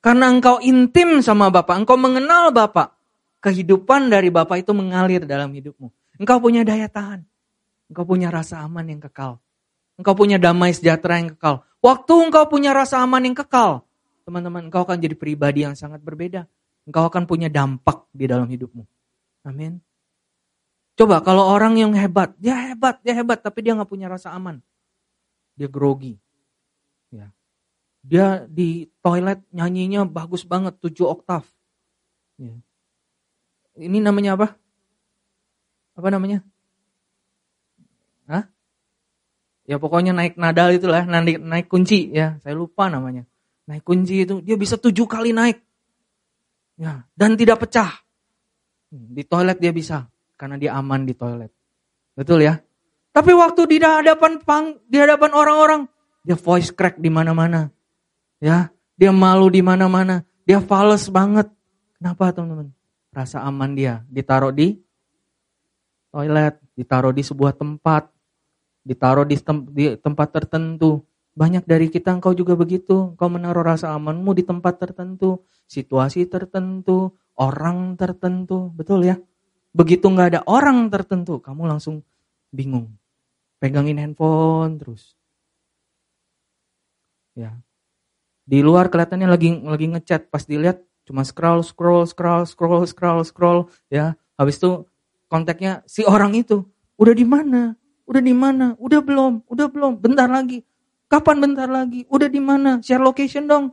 [0.00, 2.96] Karena engkau intim sama Bapak, engkau mengenal Bapak.
[3.42, 5.90] Kehidupan dari Bapak itu mengalir dalam hidupmu.
[6.20, 7.26] Engkau punya daya tahan.
[7.90, 9.42] Engkau punya rasa aman yang kekal.
[9.98, 11.66] Engkau punya damai sejahtera yang kekal.
[11.82, 13.82] Waktu engkau punya rasa aman yang kekal,
[14.28, 16.46] teman-teman, engkau akan jadi pribadi yang sangat berbeda.
[16.84, 18.84] Engkau akan punya dampak di dalam hidupmu.
[19.48, 19.80] Amin.
[20.94, 24.60] Coba kalau orang yang hebat, dia hebat, dia hebat, tapi dia nggak punya rasa aman.
[25.56, 26.20] Dia grogi.
[28.00, 31.44] Dia di toilet nyanyinya bagus banget, tujuh oktav.
[32.40, 32.56] Ya.
[33.76, 34.48] Ini namanya apa?
[35.96, 36.40] Apa namanya?
[38.24, 38.48] Hah?
[39.68, 42.40] Ya pokoknya naik nadal itulah, naik, naik kunci ya.
[42.40, 43.28] Saya lupa namanya.
[43.68, 45.60] Naik kunci itu dia bisa tujuh kali naik.
[46.80, 48.00] Ya, dan tidak pecah.
[48.88, 50.08] Di toilet dia bisa
[50.40, 51.52] karena dia aman di toilet.
[52.16, 52.56] Betul ya?
[53.12, 55.82] Tapi waktu di hadapan pang, di hadapan orang-orang,
[56.24, 57.68] dia voice crack di mana-mana.
[58.40, 60.24] Ya, dia malu di mana-mana.
[60.48, 61.52] Dia fals banget.
[62.00, 62.72] Kenapa teman-teman?
[63.12, 64.80] Rasa aman dia ditaruh di
[66.08, 68.08] toilet, ditaruh di sebuah tempat,
[68.82, 71.04] ditaruh di, tem di tempat tertentu.
[71.36, 73.14] Banyak dari kita engkau juga begitu.
[73.14, 78.72] Engkau menaruh rasa amanmu di tempat tertentu, situasi tertentu, orang tertentu.
[78.72, 79.20] Betul ya?
[79.70, 82.02] Begitu nggak ada orang tertentu, kamu langsung
[82.50, 82.90] bingung.
[83.60, 85.14] Pegangin handphone terus.
[87.36, 87.54] Ya.
[88.50, 93.60] Di luar kelihatannya lagi lagi ngechat, pas dilihat cuma scroll scroll scroll scroll scroll scroll
[93.86, 94.18] ya.
[94.34, 94.90] Habis itu
[95.30, 96.66] kontaknya si orang itu
[96.98, 97.78] udah di mana?
[98.10, 98.74] Udah di mana?
[98.82, 99.46] Udah belum?
[99.46, 100.02] Udah belum?
[100.02, 100.66] Bentar lagi.
[101.06, 102.02] Kapan bentar lagi?
[102.10, 102.82] Udah di mana?
[102.82, 103.70] Share location dong.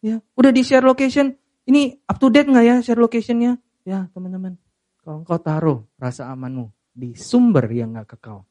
[0.00, 1.36] Ya, udah di share location.
[1.68, 3.60] Ini up to date nggak ya share locationnya?
[3.84, 4.56] Ya, teman-teman.
[5.04, 8.48] Kalau engkau taruh rasa amanmu di sumber yang nggak kekal,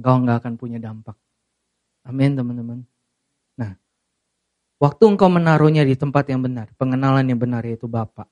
[0.00, 1.20] engkau nggak akan punya dampak.
[2.08, 2.88] Amin, teman-teman.
[4.82, 8.26] Waktu engkau menaruhnya di tempat yang benar, pengenalan yang benar yaitu Bapak,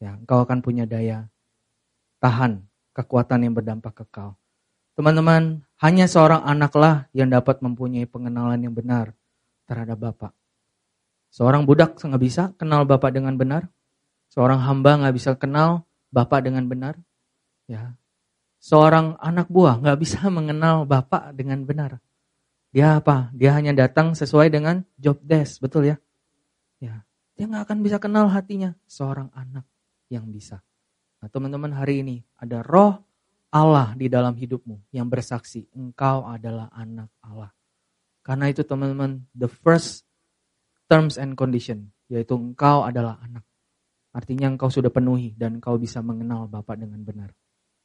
[0.00, 1.28] ya, engkau akan punya daya
[2.22, 2.62] tahan,
[2.94, 4.38] kekuatan yang berdampak kekal.
[4.94, 9.16] Teman-teman, hanya seorang anaklah yang dapat mempunyai pengenalan yang benar
[9.66, 10.32] terhadap Bapak.
[11.32, 13.66] Seorang budak nggak bisa kenal Bapak dengan benar.
[14.30, 17.00] Seorang hamba nggak bisa kenal Bapak dengan benar.
[17.64, 17.96] Ya,
[18.60, 21.98] seorang anak buah nggak bisa mengenal Bapak dengan benar.
[22.72, 23.28] Dia apa?
[23.36, 25.96] Dia hanya datang sesuai dengan job desk, betul ya?
[26.80, 27.04] Ya,
[27.36, 29.68] dia nggak akan bisa kenal hatinya seorang anak
[30.08, 30.64] yang bisa.
[31.20, 32.96] Nah, teman-teman hari ini ada roh
[33.52, 37.52] Allah di dalam hidupmu yang bersaksi engkau adalah anak Allah.
[38.24, 40.08] Karena itu teman-teman, the first
[40.88, 43.44] terms and condition yaitu engkau adalah anak.
[44.12, 47.32] Artinya engkau sudah penuhi dan engkau bisa mengenal Bapak dengan benar.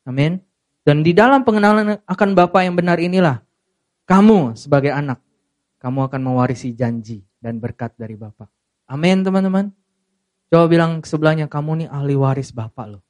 [0.03, 0.43] Amin.
[0.83, 3.46] Dan di dalam pengenalan akan Bapak yang benar inilah
[4.07, 5.19] kamu sebagai anak,
[5.83, 8.47] kamu akan mewarisi janji dan berkat dari Bapak.
[8.87, 9.75] Amin teman-teman.
[10.47, 13.03] Coba bilang ke sebelahnya, kamu nih ahli waris Bapak loh.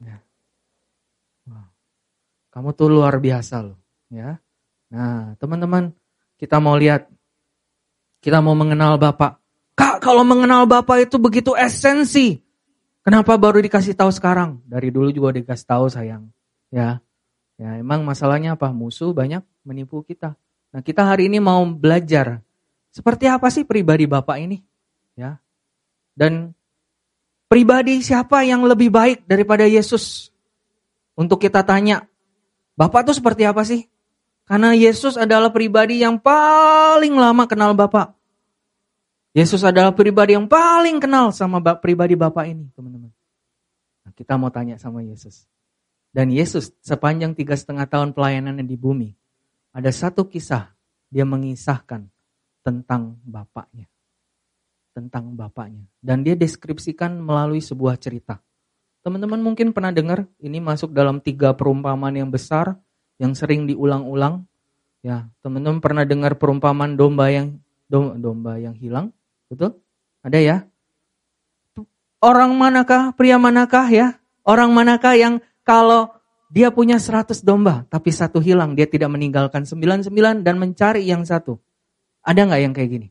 [0.00, 0.24] Ya.
[2.48, 3.76] Kamu tuh luar biasa loh.
[4.08, 4.40] Ya.
[4.88, 5.92] Nah, teman-teman,
[6.40, 7.12] kita mau lihat,
[8.24, 9.36] kita mau mengenal Bapak.
[9.76, 12.40] Kak, kalau mengenal Bapak itu begitu esensi.
[13.04, 14.64] Kenapa baru dikasih tahu sekarang?
[14.64, 16.32] Dari dulu juga dikasih tahu sayang.
[16.72, 17.04] Ya,
[17.60, 18.72] ya emang masalahnya apa?
[18.72, 20.32] Musuh banyak menipu kita.
[20.72, 22.40] Nah, kita hari ini mau belajar
[22.88, 24.64] seperti apa sih pribadi Bapak ini?
[25.12, 25.36] Ya.
[26.16, 26.56] Dan
[27.52, 30.32] pribadi siapa yang lebih baik daripada Yesus?
[31.18, 32.08] Untuk kita tanya,
[32.78, 33.84] Bapak tuh seperti apa sih?
[34.48, 38.16] Karena Yesus adalah pribadi yang paling lama kenal Bapak.
[39.36, 43.12] Yesus adalah pribadi yang paling kenal sama pribadi Bapak ini, teman-teman.
[44.06, 45.44] Nah, kita mau tanya sama Yesus.
[46.14, 49.17] Dan Yesus sepanjang tiga setengah tahun pelayanannya di bumi,
[49.72, 50.72] ada satu kisah
[51.08, 52.08] dia mengisahkan
[52.64, 53.88] tentang Bapaknya.
[54.92, 55.88] Tentang Bapaknya.
[56.02, 58.40] Dan dia deskripsikan melalui sebuah cerita.
[59.00, 62.76] Teman-teman mungkin pernah dengar, ini masuk dalam tiga perumpamaan yang besar,
[63.16, 64.44] yang sering diulang-ulang.
[65.00, 67.56] Ya, teman-teman pernah dengar perumpamaan domba yang
[67.88, 69.14] domba yang hilang?
[69.48, 69.80] Betul?
[70.20, 70.56] Ada ya?
[72.18, 74.18] Orang manakah, pria manakah ya?
[74.42, 76.17] Orang manakah yang kalau
[76.48, 81.60] dia punya 100 domba, tapi satu hilang, dia tidak meninggalkan 99 dan mencari yang satu.
[82.24, 83.08] Ada nggak yang kayak gini?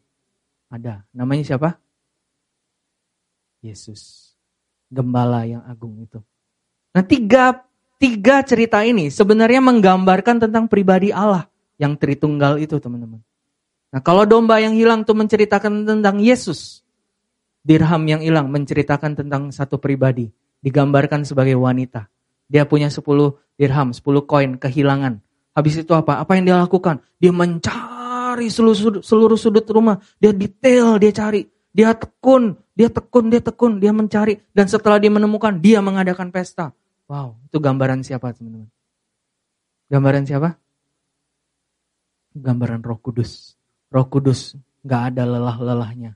[0.74, 1.06] Ada.
[1.14, 1.78] Namanya siapa?
[3.62, 4.34] Yesus.
[4.90, 6.20] Gembala yang agung itu.
[6.96, 11.50] Nah tiga Tiga cerita ini sebenarnya menggambarkan tentang pribadi Allah
[11.82, 13.26] yang Tritunggal itu teman-teman.
[13.90, 16.86] Nah kalau domba yang hilang itu menceritakan tentang Yesus.
[17.66, 20.30] Dirham yang hilang menceritakan tentang satu pribadi.
[20.62, 22.06] Digambarkan sebagai wanita.
[22.48, 23.04] Dia punya 10
[23.60, 25.20] dirham, 10 koin kehilangan.
[25.52, 26.22] Habis itu apa?
[26.24, 27.04] Apa yang dia lakukan?
[27.20, 30.00] Dia mencari seluruh sudut, seluruh sudut rumah.
[30.22, 31.46] Dia detail, dia cari.
[31.76, 34.38] Dia tekun, dia tekun, dia tekun, dia mencari.
[34.54, 36.74] Dan setelah dia menemukan, dia mengadakan pesta.
[37.08, 38.70] Wow, itu gambaran siapa teman-teman?
[39.88, 40.50] Gambaran siapa?
[42.36, 43.56] Gambaran roh kudus.
[43.88, 46.16] Roh kudus gak ada lelah-lelahnya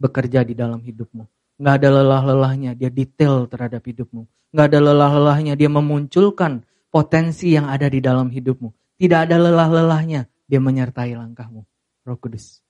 [0.00, 1.28] bekerja di dalam hidupmu.
[1.60, 4.24] Gak ada lelah-lelahnya, dia detail terhadap hidupmu.
[4.56, 8.96] Gak ada lelah-lelahnya, dia memunculkan potensi yang ada di dalam hidupmu.
[8.96, 11.62] Tidak ada lelah-lelahnya, dia menyertai langkahmu.
[12.08, 12.64] Roh kudus.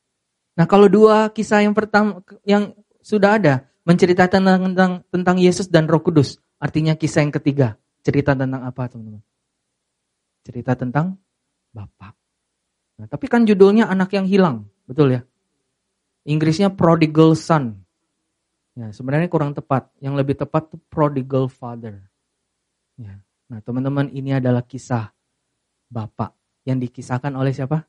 [0.58, 3.54] Nah kalau dua kisah yang pertama yang sudah ada
[3.88, 6.36] menceritakan tentang, tentang, tentang Yesus dan Roh Kudus.
[6.60, 7.80] Artinya kisah yang ketiga.
[8.04, 9.24] Cerita tentang apa teman-teman?
[10.44, 11.16] Cerita tentang
[11.72, 12.12] Bapak.
[13.00, 14.68] Nah, tapi kan judulnya anak yang hilang.
[14.84, 15.22] Betul ya?
[16.28, 17.79] Inggrisnya prodigal son.
[18.78, 19.90] Ya, sebenarnya kurang tepat.
[19.98, 22.06] Yang lebih tepat itu prodigal father.
[22.94, 23.18] Ya.
[23.50, 25.10] Nah, teman-teman ini adalah kisah
[25.90, 26.30] Bapak
[26.62, 27.82] yang dikisahkan oleh siapa?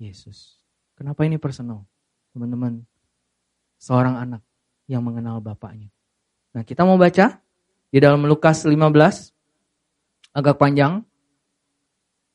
[0.00, 0.56] Yesus.
[0.96, 1.84] Kenapa ini personal?
[2.32, 2.80] Teman-teman,
[3.76, 4.42] seorang anak
[4.88, 5.92] yang mengenal Bapaknya.
[6.56, 7.36] Nah, kita mau baca
[7.92, 8.76] di dalam Lukas 15
[10.32, 11.04] agak panjang.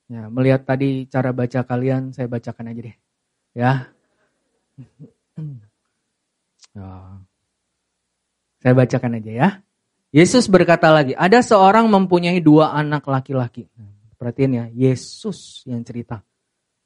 [0.05, 2.97] Ya, melihat tadi cara baca kalian, saya bacakan aja deh.
[3.57, 3.89] Ya.
[6.77, 7.17] Oh.
[8.65, 9.49] Saya bacakan aja ya.
[10.09, 13.69] Yesus berkata lagi, ada seorang mempunyai dua anak laki-laki.
[14.17, 16.25] Perhatiin ya, Yesus yang cerita.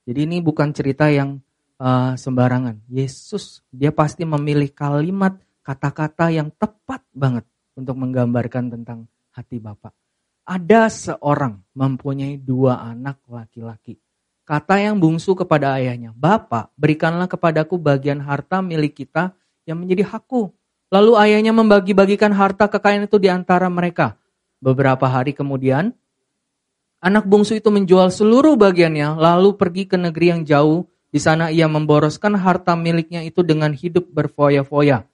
[0.04, 1.40] Jadi ini bukan cerita yang
[1.80, 2.84] uh, sembarangan.
[2.92, 7.48] Yesus, dia pasti memilih kalimat, kata-kata yang tepat banget
[7.80, 9.96] untuk menggambarkan tentang hati Bapak.
[10.44, 13.96] Ada seorang mempunyai dua anak laki-laki.
[14.44, 19.32] Kata yang bungsu kepada ayahnya, Bapak berikanlah kepadaku bagian harta milik kita
[19.64, 20.52] yang menjadi hakku.
[20.90, 24.18] Lalu ayahnya membagi-bagikan harta kekayaan itu di antara mereka.
[24.58, 25.94] Beberapa hari kemudian,
[26.98, 30.90] anak bungsu itu menjual seluruh bagiannya, lalu pergi ke negeri yang jauh.
[31.10, 35.10] Di sana ia memboroskan harta miliknya itu dengan hidup berfoya-foya.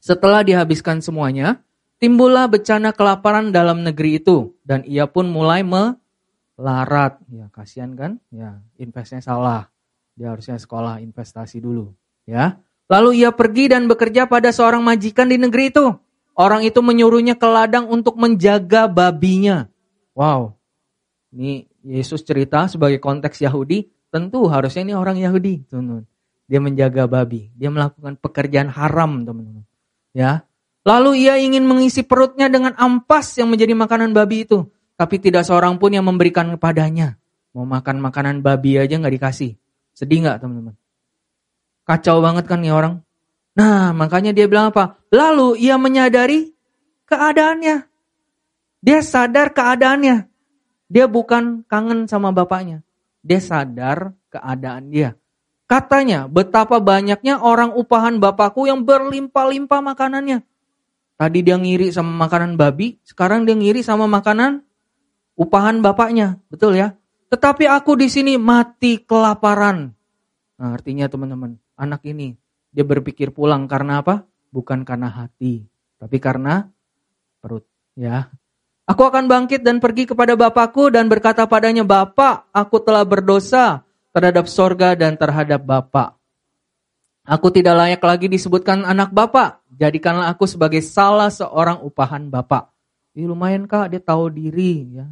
[0.00, 1.60] Setelah dihabiskan semuanya,
[2.00, 7.20] timbullah bencana kelaparan dalam negeri itu dan ia pun mulai melarat.
[7.28, 8.20] Ya, kasihan kan?
[8.32, 9.68] Ya, investnya salah.
[10.16, 11.92] Dia harusnya sekolah investasi dulu,
[12.28, 12.60] ya.
[12.88, 15.96] Lalu ia pergi dan bekerja pada seorang majikan di negeri itu.
[16.34, 19.70] Orang itu menyuruhnya ke ladang untuk menjaga babinya.
[20.12, 20.58] Wow.
[21.30, 25.66] Ini Yesus cerita sebagai konteks Yahudi, tentu harusnya ini orang Yahudi.
[26.44, 29.64] Dia menjaga babi, dia melakukan pekerjaan haram, teman-teman.
[30.12, 30.44] Ya.
[30.84, 34.68] Lalu ia ingin mengisi perutnya dengan ampas yang menjadi makanan babi itu.
[34.94, 37.16] Tapi tidak seorang pun yang memberikan kepadanya.
[37.56, 39.56] Mau makan makanan babi aja nggak dikasih.
[39.96, 40.76] Sedih nggak teman-teman?
[41.84, 43.04] Kacau banget kan nih orang.
[43.54, 44.98] Nah makanya dia bilang apa?
[45.12, 46.52] Lalu ia menyadari
[47.06, 47.84] keadaannya.
[48.84, 50.28] Dia sadar keadaannya.
[50.88, 52.84] Dia bukan kangen sama bapaknya.
[53.24, 55.16] Dia sadar keadaan dia.
[55.64, 60.44] Katanya, betapa banyaknya orang upahan bapakku yang berlimpah-limpah makanannya.
[61.16, 64.60] Tadi dia ngiri sama makanan babi, sekarang dia ngiri sama makanan
[65.40, 66.36] upahan bapaknya.
[66.52, 66.92] Betul ya?
[67.32, 69.96] Tetapi aku di sini mati kelaparan.
[70.54, 72.38] Nah, artinya teman-teman, anak ini
[72.70, 74.26] dia berpikir pulang karena apa?
[74.54, 75.66] Bukan karena hati,
[75.98, 76.70] tapi karena
[77.42, 77.66] perut,
[77.98, 78.30] ya.
[78.84, 83.82] Aku akan bangkit dan pergi kepada bapakku dan berkata padanya, Bapak, aku telah berdosa
[84.14, 86.14] terhadap sorga dan terhadap Bapak.
[87.24, 89.64] Aku tidak layak lagi disebutkan anak Bapak.
[89.72, 92.68] Jadikanlah aku sebagai salah seorang upahan Bapak.
[93.16, 95.06] Ini lumayan kak, dia tahu diri ya.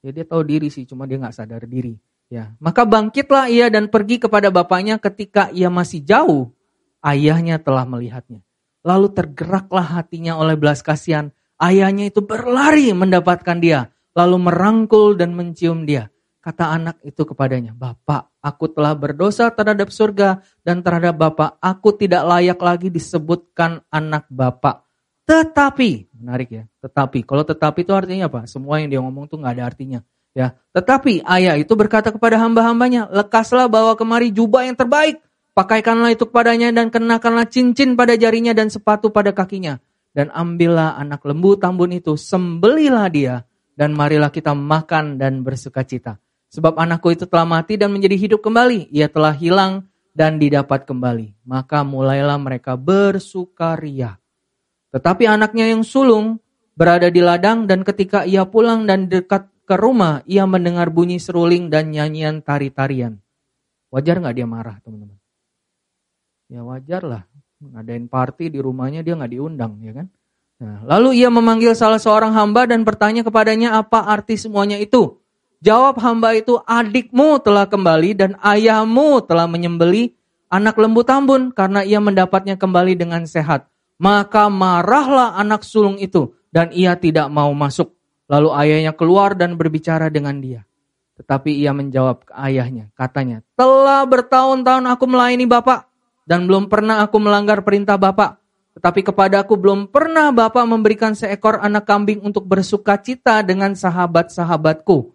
[0.00, 1.98] Ya dia tahu diri sih, cuma dia nggak sadar diri.
[2.28, 6.52] Ya, maka bangkitlah ia dan pergi kepada bapaknya ketika ia masih jauh.
[7.00, 8.44] Ayahnya telah melihatnya.
[8.84, 11.32] Lalu tergeraklah hatinya oleh belas kasihan.
[11.56, 16.12] Ayahnya itu berlari mendapatkan dia, lalu merangkul dan mencium dia.
[16.38, 21.58] Kata anak itu kepadanya, Bapak, aku telah berdosa terhadap surga dan terhadap Bapak.
[21.58, 24.86] Aku tidak layak lagi disebutkan anak Bapak.
[25.26, 27.26] Tetapi, menarik ya, tetapi.
[27.26, 28.46] Kalau tetapi itu artinya apa?
[28.48, 30.00] Semua yang dia ngomong tuh nggak ada artinya.
[30.38, 35.18] Ya, tetapi ayah itu berkata kepada hamba-hambanya, lekaslah bawa kemari jubah yang terbaik,
[35.58, 39.82] pakaikanlah itu kepadanya dan kenakanlah cincin pada jarinya dan sepatu pada kakinya.
[40.14, 43.42] Dan ambillah anak lembu tambun itu, sembelilah dia,
[43.74, 46.22] dan marilah kita makan dan bersuka cita.
[46.54, 48.94] Sebab anakku itu telah mati dan menjadi hidup kembali.
[48.94, 51.34] Ia telah hilang dan didapat kembali.
[51.50, 54.22] Maka mulailah mereka bersukaria.
[54.94, 56.38] Tetapi anaknya yang sulung
[56.78, 61.68] berada di ladang dan ketika ia pulang dan dekat ke rumah, ia mendengar bunyi seruling
[61.68, 63.20] dan nyanyian tari-tarian.
[63.92, 65.20] Wajar nggak dia marah teman-teman?
[66.48, 67.22] Ya wajar lah.
[67.60, 70.06] Ngadain party di rumahnya dia nggak diundang ya kan?
[70.58, 75.20] Nah, lalu ia memanggil salah seorang hamba dan bertanya kepadanya apa arti semuanya itu.
[75.58, 80.14] Jawab hamba itu, adikmu telah kembali dan ayahmu telah menyembeli
[80.48, 83.68] anak lembu tambun karena ia mendapatnya kembali dengan sehat.
[83.98, 87.97] Maka marahlah anak sulung itu dan ia tidak mau masuk.
[88.28, 90.68] Lalu ayahnya keluar dan berbicara dengan dia.
[91.18, 95.90] Tetapi ia menjawab ke ayahnya, katanya, telah bertahun-tahun aku melayani bapak
[96.28, 98.38] dan belum pernah aku melanggar perintah bapak.
[98.78, 105.10] Tetapi kepada aku belum pernah bapak memberikan seekor anak kambing untuk bersuka cita dengan sahabat-sahabatku.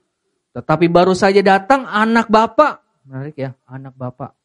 [0.52, 2.84] Tetapi baru saja datang anak bapak.
[3.08, 4.36] Menarik ya, anak bapak.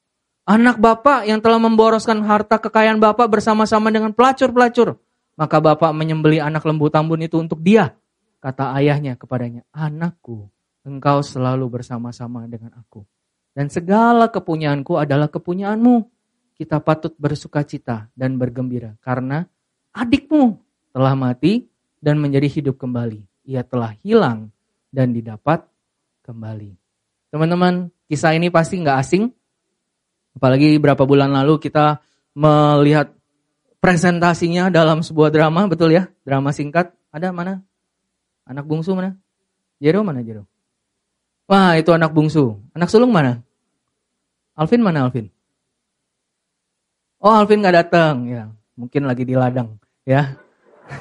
[0.46, 4.94] Anak bapak yang telah memboroskan harta kekayaan bapak bersama-sama dengan pelacur-pelacur.
[5.34, 7.98] Maka bapak menyembeli anak lembu tambun itu untuk dia.
[8.38, 10.46] Kata ayahnya kepadanya, anakku,
[10.86, 13.02] engkau selalu bersama-sama dengan aku.
[13.50, 16.06] Dan segala kepunyaanku adalah kepunyaanmu.
[16.54, 19.46] Kita patut bersuka cita dan bergembira karena
[19.94, 20.58] adikmu
[20.90, 21.70] telah mati
[22.02, 23.22] dan menjadi hidup kembali.
[23.46, 24.50] Ia telah hilang
[24.90, 25.62] dan didapat
[26.26, 26.74] kembali.
[27.30, 29.30] Teman-teman, kisah ini pasti nggak asing.
[30.34, 32.02] Apalagi beberapa bulan lalu kita
[32.34, 33.14] melihat
[33.78, 36.10] presentasinya dalam sebuah drama, betul ya?
[36.26, 36.90] Drama singkat.
[37.14, 37.67] Ada mana?
[38.48, 39.12] Anak bungsu mana?
[39.76, 40.48] Jero mana Jero?
[41.48, 42.56] Wah, itu anak bungsu.
[42.72, 43.44] Anak sulung mana?
[44.56, 45.28] Alvin mana Alvin?
[47.20, 48.48] Oh, Alvin nggak datang ya.
[48.78, 50.38] Mungkin lagi di ladang, ya.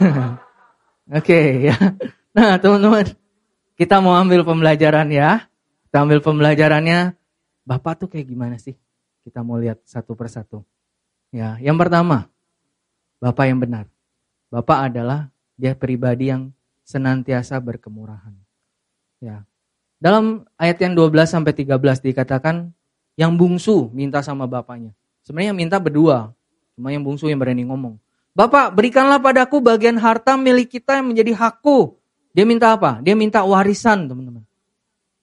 [1.08, 1.76] Oke, okay, ya.
[2.34, 3.16] Nah, teman-teman,
[3.78, 5.46] kita mau ambil pembelajaran ya.
[5.88, 7.14] Kita ambil pembelajarannya.
[7.64, 8.74] Bapak tuh kayak gimana sih?
[9.22, 10.66] Kita mau lihat satu persatu.
[11.30, 12.28] Ya, yang pertama,
[13.22, 13.86] Bapak yang benar.
[14.50, 16.50] Bapak adalah dia pribadi yang
[16.88, 18.32] senantiasa berkemurahan.
[19.20, 19.44] Ya.
[20.00, 22.72] Dalam ayat yang 12 sampai 13 dikatakan
[23.20, 24.96] yang bungsu minta sama bapaknya.
[25.28, 26.32] Sebenarnya yang minta berdua,
[26.80, 28.00] cuma yang bungsu yang berani ngomong.
[28.32, 31.98] Bapak, berikanlah padaku bagian harta milik kita yang menjadi hakku.
[32.32, 33.02] Dia minta apa?
[33.02, 34.46] Dia minta warisan, teman-teman.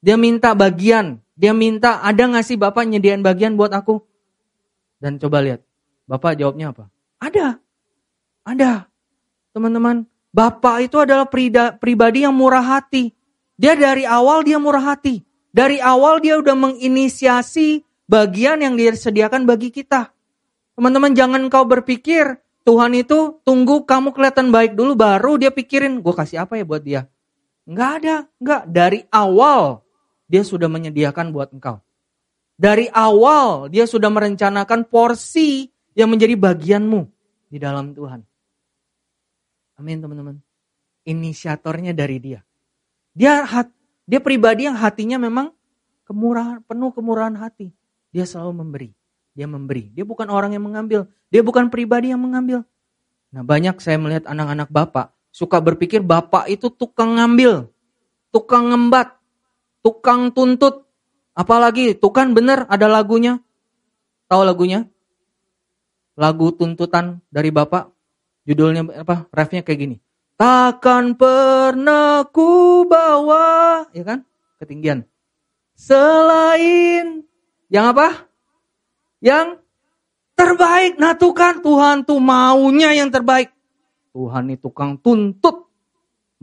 [0.02, 1.22] Dia minta bagian.
[1.38, 4.02] Dia minta, ada nggak sih Bapak nyediain bagian buat aku?
[4.98, 5.62] Dan coba lihat,
[6.10, 6.90] Bapak jawabnya apa?
[7.22, 7.62] Ada.
[8.42, 8.90] Ada.
[9.54, 11.30] Teman-teman, Bapak itu adalah
[11.78, 13.14] pribadi yang murah hati.
[13.54, 15.22] Dia dari awal dia murah hati.
[15.54, 20.10] Dari awal dia udah menginisiasi bagian yang dia sediakan bagi kita.
[20.74, 26.10] Teman-teman jangan kau berpikir Tuhan itu tunggu kamu kelihatan baik dulu baru dia pikirin gue
[26.10, 27.06] kasih apa ya buat dia.
[27.62, 28.62] Enggak ada, enggak.
[28.66, 29.86] Dari awal
[30.26, 31.78] dia sudah menyediakan buat engkau.
[32.58, 37.06] Dari awal dia sudah merencanakan porsi yang menjadi bagianmu
[37.54, 38.33] di dalam Tuhan.
[39.78, 40.38] Amin teman-teman.
[41.04, 42.40] Inisiatornya dari dia.
[43.12, 43.70] Dia hat,
[44.08, 45.52] dia pribadi yang hatinya memang
[46.08, 47.70] kemurahan, penuh kemurahan hati.
[48.14, 48.90] Dia selalu memberi.
[49.34, 49.90] Dia memberi.
[49.90, 51.10] Dia bukan orang yang mengambil.
[51.28, 52.62] Dia bukan pribadi yang mengambil.
[53.34, 57.66] Nah banyak saya melihat anak-anak bapak suka berpikir bapak itu tukang ngambil,
[58.30, 59.18] tukang ngembat,
[59.82, 60.86] tukang tuntut.
[61.34, 63.42] Apalagi tuh kan bener ada lagunya.
[64.30, 64.86] Tahu lagunya?
[66.14, 67.90] Lagu tuntutan dari Bapak.
[68.44, 69.24] Judulnya apa?
[69.32, 69.96] Refnya kayak gini.
[70.36, 74.20] Takkan pernah ku bawa, ya kan?
[74.60, 75.08] Ketinggian.
[75.72, 77.24] Selain
[77.72, 78.28] yang apa?
[79.24, 79.64] Yang
[80.36, 81.00] terbaik.
[81.00, 83.48] Nah tuh kan Tuhan tuh maunya yang terbaik.
[84.12, 85.70] Tuhan itu tukang tuntut.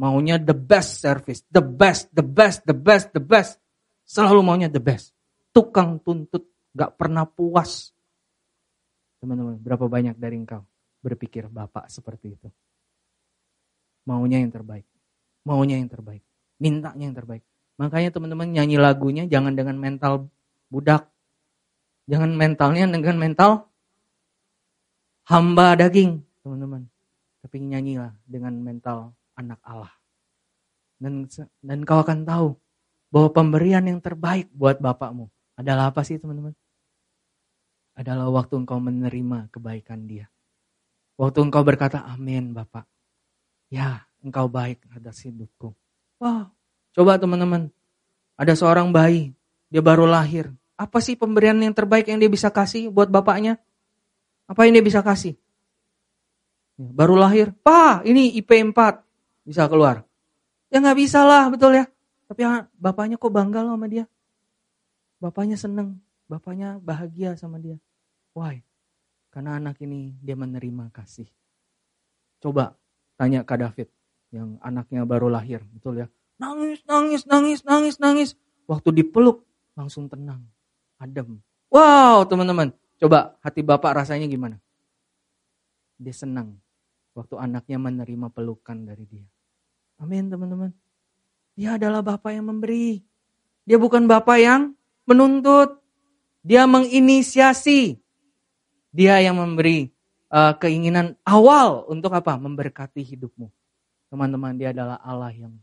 [0.02, 1.46] Maunya the best service.
[1.54, 3.62] The best, the best, the best, the best.
[4.08, 5.14] Selalu maunya the best.
[5.54, 6.50] Tukang tuntut.
[6.74, 7.94] Gak pernah puas.
[9.22, 10.71] Teman-teman, berapa banyak dari engkau
[11.02, 12.50] berpikir Bapak seperti itu?
[14.06, 14.86] maunya yang terbaik.
[15.46, 16.24] Maunya yang terbaik.
[16.62, 17.44] Mintanya yang terbaik.
[17.82, 20.30] Makanya teman-teman nyanyi lagunya jangan dengan mental
[20.70, 21.10] budak.
[22.06, 23.52] Jangan mentalnya dengan mental
[25.26, 26.86] hamba daging, teman-teman.
[27.42, 29.94] Tapi nyanyilah dengan mental anak Allah.
[31.02, 31.26] Dan
[31.66, 32.48] dan kau akan tahu
[33.10, 35.26] bahwa pemberian yang terbaik buat bapakmu
[35.58, 36.54] adalah apa sih teman-teman?
[37.98, 40.31] Adalah waktu engkau menerima kebaikan dia.
[41.20, 42.86] Waktu engkau berkata amin Bapak.
[43.72, 45.72] Ya, engkau baik atas hidupku.
[46.20, 46.52] Wow,
[46.94, 47.72] coba teman-teman.
[48.36, 49.32] Ada seorang bayi,
[49.72, 50.52] dia baru lahir.
[50.76, 53.62] Apa sih pemberian yang terbaik yang dia bisa kasih buat bapaknya?
[54.50, 55.38] Apa yang dia bisa kasih?
[56.76, 59.06] Ya, baru lahir, Pak, ini IP 4
[59.46, 60.04] bisa keluar.
[60.74, 61.86] Ya nggak bisa lah, betul ya.
[62.32, 64.08] Tapi ya, bapaknya kok bangga loh sama dia.
[65.22, 67.78] Bapaknya seneng, bapaknya bahagia sama dia.
[68.34, 68.64] Why?
[69.32, 71.26] Karena anak ini dia menerima kasih.
[72.44, 72.76] Coba
[73.16, 73.88] Tanya Kak David
[74.34, 76.08] yang anaknya baru lahir, betul ya?
[76.42, 78.30] Nangis, nangis, nangis, nangis, nangis.
[78.66, 79.46] Waktu dipeluk
[79.78, 80.42] langsung tenang,
[80.98, 81.38] adem.
[81.70, 84.58] Wow, teman-teman, coba hati Bapak rasanya gimana?
[86.02, 86.58] Dia senang
[87.14, 89.28] waktu anaknya menerima pelukan dari dia.
[90.02, 90.74] Amin, teman-teman.
[91.54, 93.06] Dia adalah Bapak yang memberi.
[93.70, 94.74] Dia bukan Bapak yang
[95.06, 95.78] menuntut.
[96.42, 98.01] Dia menginisiasi.
[98.92, 99.92] Dia yang memberi
[100.32, 102.36] uh, keinginan awal untuk apa?
[102.36, 103.48] Memberkati hidupmu.
[104.12, 105.56] Teman-teman, dia adalah Allah yang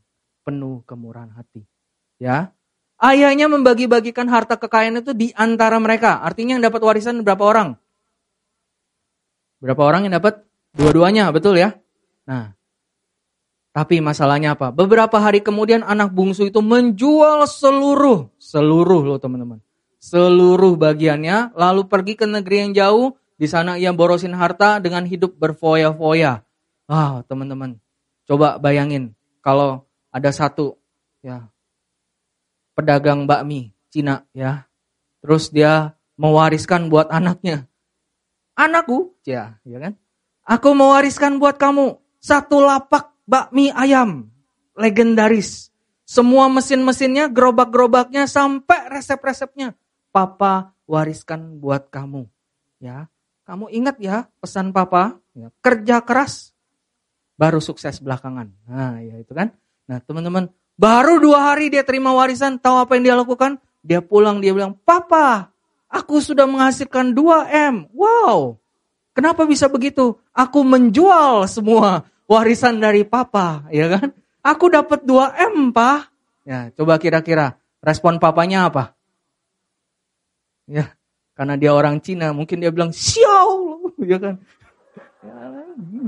[0.45, 1.69] penuh kemurahan hati.
[2.17, 2.57] Ya.
[2.99, 6.25] Ayahnya membagi-bagikan harta kekayaan itu di antara mereka.
[6.25, 7.79] Artinya yang dapat warisan berapa orang?
[9.61, 10.43] Berapa orang yang dapat?
[10.75, 11.77] Dua-duanya, betul ya?
[12.27, 12.59] Nah,
[13.79, 14.75] tapi masalahnya apa?
[14.75, 19.63] Beberapa hari kemudian anak bungsu itu menjual seluruh, seluruh loh teman-teman.
[19.99, 25.35] Seluruh bagiannya, lalu pergi ke negeri yang jauh di sana ia borosin harta dengan hidup
[25.35, 26.47] berfoya-foya.
[26.87, 27.83] Ah, teman-teman,
[28.23, 30.79] coba bayangin kalau ada satu
[31.19, 31.51] ya
[32.79, 34.71] pedagang bakmi Cina ya.
[35.19, 37.67] Terus dia mewariskan buat anaknya.
[38.55, 39.99] Anakku, ya, ya kan?
[40.47, 44.31] Aku mewariskan buat kamu satu lapak bakmi ayam
[44.79, 45.75] legendaris.
[46.07, 49.75] Semua mesin-mesinnya, gerobak-gerobaknya sampai resep-resepnya
[50.11, 52.27] papa wariskan buat kamu.
[52.81, 53.07] Ya.
[53.49, 56.53] Kamu ingat ya pesan papa, ya, kerja keras,
[57.41, 58.53] baru sukses belakangan.
[58.69, 59.57] Nah ya itu kan.
[59.89, 63.57] Nah teman-teman, baru dua hari dia terima warisan, tahu apa yang dia lakukan?
[63.81, 65.49] Dia pulang, dia bilang, Papa,
[65.89, 67.89] aku sudah menghasilkan 2M.
[67.97, 68.61] Wow,
[69.17, 70.21] kenapa bisa begitu?
[70.37, 74.13] Aku menjual semua warisan dari papa, ya kan?
[74.45, 76.13] Aku dapat 2M, Pak.
[76.45, 78.98] Ya, coba kira-kira respon papanya apa?
[80.69, 80.93] Ya,
[81.33, 84.37] karena dia orang Cina, mungkin dia bilang, siau, ya kan.
[85.25, 85.37] Ya,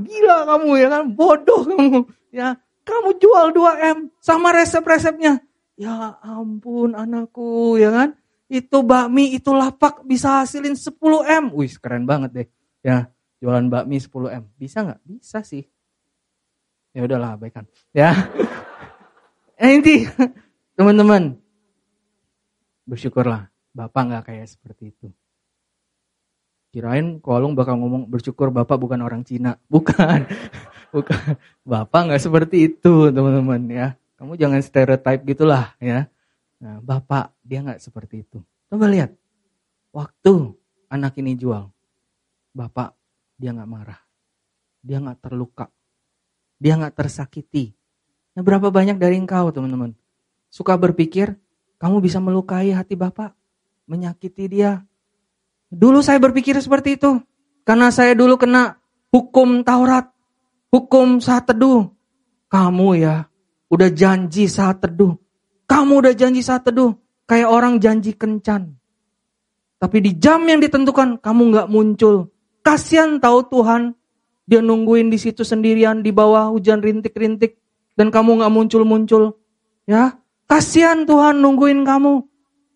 [0.04, 2.00] gila kamu ya kan, bodoh kamu.
[2.28, 5.40] Ya, kamu jual 2M sama resep-resepnya.
[5.80, 8.08] Ya ampun anakku, ya kan.
[8.52, 11.56] Itu bakmi, itu lapak bisa hasilin 10M.
[11.56, 12.48] Wih, keren banget deh.
[12.84, 13.08] Ya,
[13.40, 14.44] jualan bakmi 10M.
[14.60, 15.00] Bisa nggak?
[15.08, 15.64] Bisa sih.
[16.92, 17.64] Ya udahlah, abaikan.
[17.96, 18.12] Ya.
[19.56, 20.04] Eh, inti,
[20.76, 21.38] teman-teman,
[22.84, 23.46] bersyukurlah.
[23.80, 25.08] Bapak nggak kayak seperti itu.
[26.68, 29.56] Kirain Kolong bakal ngomong bersyukur Bapak bukan orang Cina.
[29.72, 30.28] Bukan.
[30.92, 31.40] bukan.
[31.64, 33.88] Bapak nggak seperti itu, teman-teman ya.
[34.20, 36.12] Kamu jangan stereotype gitulah ya.
[36.60, 38.44] Nah, Bapak dia nggak seperti itu.
[38.68, 39.16] Coba lihat.
[39.90, 40.54] Waktu
[40.92, 41.72] anak ini jual,
[42.52, 42.92] Bapak
[43.40, 44.00] dia nggak marah.
[44.84, 45.72] Dia nggak terluka.
[46.60, 47.72] Dia nggak tersakiti.
[48.36, 49.96] Nah, berapa banyak dari engkau, teman-teman,
[50.52, 51.34] suka berpikir
[51.80, 53.39] kamu bisa melukai hati Bapak,
[53.90, 54.86] menyakiti dia,
[55.70, 57.22] Dulu saya berpikir seperti itu.
[57.62, 58.82] Karena saya dulu kena
[59.14, 60.10] hukum Taurat.
[60.74, 61.86] Hukum saat teduh.
[62.50, 63.30] Kamu ya,
[63.70, 65.14] udah janji saat teduh.
[65.70, 66.98] Kamu udah janji saat teduh.
[67.30, 68.74] Kayak orang janji kencan.
[69.78, 72.34] Tapi di jam yang ditentukan, kamu nggak muncul.
[72.66, 73.94] Kasihan tahu Tuhan.
[74.50, 77.62] Dia nungguin di situ sendirian di bawah hujan rintik-rintik.
[77.94, 79.38] Dan kamu nggak muncul-muncul.
[79.86, 80.18] Ya,
[80.50, 82.29] kasihan Tuhan nungguin kamu.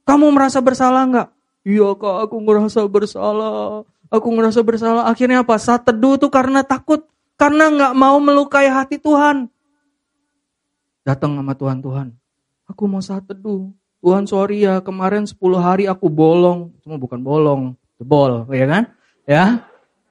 [0.05, 1.29] Kamu merasa bersalah nggak?
[1.65, 3.89] Iya kak, aku ngerasa bersalah.
[4.13, 5.09] Aku ngerasa bersalah.
[5.09, 5.57] Akhirnya apa?
[5.57, 7.09] Saat teduh tuh karena takut.
[7.35, 9.51] Karena nggak mau melukai hati Tuhan.
[11.03, 12.07] Datang sama Tuhan, Tuhan.
[12.71, 13.75] Aku mau saat teduh.
[14.05, 16.77] Tuhan sorry ya, kemarin 10 hari aku bolong.
[16.85, 18.85] Cuma bukan bolong, jebol, ya kan?
[19.25, 19.45] Ya,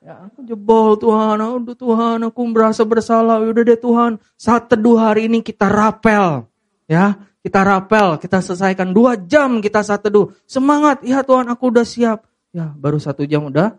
[0.03, 3.39] Ya, aku jebol Tuhan, udah Tuhan, aku merasa bersalah.
[3.39, 6.43] Ya udah deh Tuhan, saat teduh hari ini kita rapel.
[6.91, 10.31] Ya, kita rapel, kita selesaikan dua jam kita saat teduh.
[10.47, 12.23] Semangat, ya Tuhan aku udah siap.
[12.55, 13.75] Ya, baru satu jam udah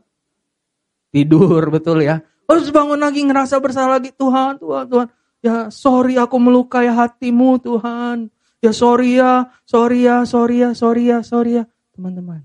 [1.08, 2.20] tidur, betul ya.
[2.44, 5.08] Harus bangun lagi ngerasa bersalah lagi, Tuhan, Tuhan, Tuhan.
[5.40, 8.28] Ya, sorry aku melukai hatimu Tuhan.
[8.60, 11.64] Ya sorry ya, sorry ya, sorry ya, sorry ya, sorry ya.
[11.96, 12.44] Teman-teman,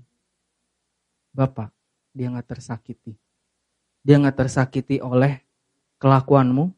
[1.36, 1.72] Bapak,
[2.16, 3.20] dia nggak tersakiti
[4.00, 5.44] dia nggak tersakiti oleh
[6.00, 6.72] kelakuanmu.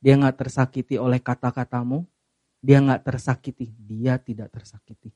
[0.00, 2.06] Dia nggak tersakiti oleh kata-katamu.
[2.60, 3.72] Dia nggak tersakiti.
[3.72, 5.08] Dia tidak tersakiti.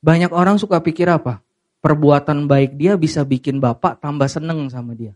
[0.00, 1.44] Banyak orang suka pikir apa?
[1.80, 5.12] Perbuatan baik dia bisa bikin bapak tambah seneng sama dia.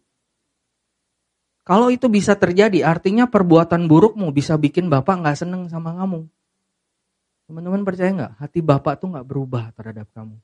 [1.65, 6.29] Kalau itu bisa terjadi, artinya perbuatan burukmu bisa bikin bapak nggak seneng sama kamu.
[7.49, 8.33] Teman-teman percaya nggak?
[8.37, 10.37] Hati bapak tuh nggak berubah terhadap kamu.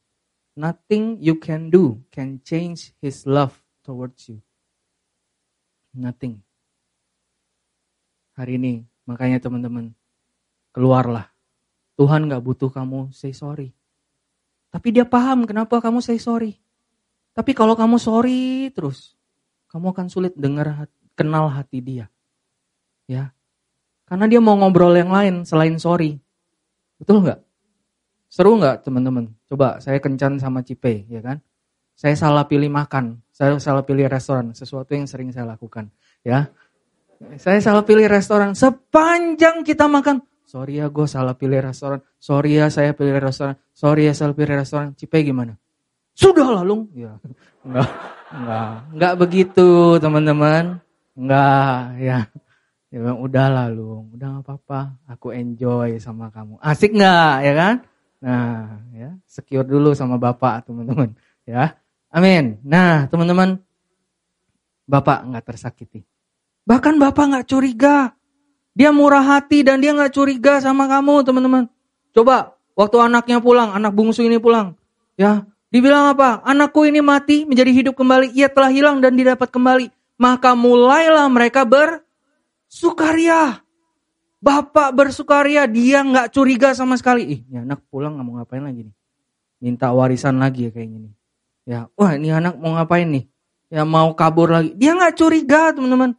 [0.56, 3.52] Nothing you can do can change his love
[3.84, 4.40] towards you.
[5.92, 6.40] Nothing.
[8.36, 9.92] Hari ini, makanya teman-teman,
[10.80, 11.28] keluarlah.
[12.00, 13.76] Tuhan gak butuh kamu say sorry.
[14.72, 16.56] Tapi dia paham kenapa kamu say sorry.
[17.36, 19.12] Tapi kalau kamu sorry terus,
[19.68, 22.08] kamu akan sulit dengar kenal hati dia.
[23.04, 23.36] Ya.
[24.08, 26.16] Karena dia mau ngobrol yang lain selain sorry.
[26.96, 27.44] Betul nggak?
[28.32, 29.28] Seru nggak teman-teman?
[29.44, 31.44] Coba saya kencan sama Cipe, ya kan?
[31.92, 35.92] Saya salah pilih makan, saya salah pilih restoran, sesuatu yang sering saya lakukan,
[36.24, 36.48] ya.
[37.36, 42.66] Saya salah pilih restoran, sepanjang kita makan, sorry ya gue salah pilih restoran, sorry ya
[42.66, 45.54] saya pilih restoran, sorry ya salah pilih restoran, Cipe gimana?
[46.18, 47.14] Sudah lalu, ya.
[47.62, 47.90] Enggak,
[48.34, 49.70] enggak, enggak begitu
[50.02, 50.82] teman-teman,
[51.14, 52.18] enggak, ya.
[52.90, 56.58] Ya bang, udah lalu, udah gak apa-apa, aku enjoy sama kamu.
[56.58, 57.74] Asik nggak, ya kan?
[58.18, 61.14] Nah, ya, secure dulu sama bapak teman-teman,
[61.46, 61.78] ya.
[62.10, 62.58] Amin.
[62.66, 63.62] Nah, teman-teman,
[64.90, 66.02] Bapak nggak tersakiti.
[66.66, 68.10] Bahkan Bapak nggak curiga.
[68.74, 71.66] Dia murah hati dan dia nggak curiga sama kamu, teman-teman.
[72.14, 74.78] Coba, waktu anaknya pulang, anak bungsu ini pulang.
[75.18, 75.44] Ya,
[75.74, 76.40] dibilang apa?
[76.46, 78.32] Anakku ini mati, menjadi hidup kembali.
[78.34, 79.90] Ia telah hilang dan didapat kembali.
[80.20, 83.60] Maka mulailah mereka bersukaria.
[84.40, 87.28] Bapak bersukaria, dia nggak curiga sama sekali.
[87.28, 88.94] Ih, ini anak pulang nggak mau ngapain lagi nih.
[89.60, 91.10] Minta warisan lagi ya kayak gini.
[91.68, 93.28] Ya, wah ini anak mau ngapain nih?
[93.68, 94.72] Ya mau kabur lagi.
[94.80, 96.16] Dia nggak curiga teman-teman.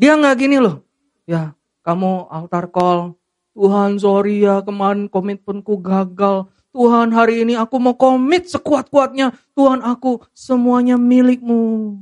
[0.00, 0.80] Dia nggak gini loh.
[1.28, 1.52] Ya,
[1.90, 3.18] kamu altar call.
[3.50, 6.46] Tuhan sorry ya kemarin komitmenku gagal.
[6.70, 9.34] Tuhan hari ini aku mau komit sekuat-kuatnya.
[9.58, 11.98] Tuhan aku semuanya milikmu.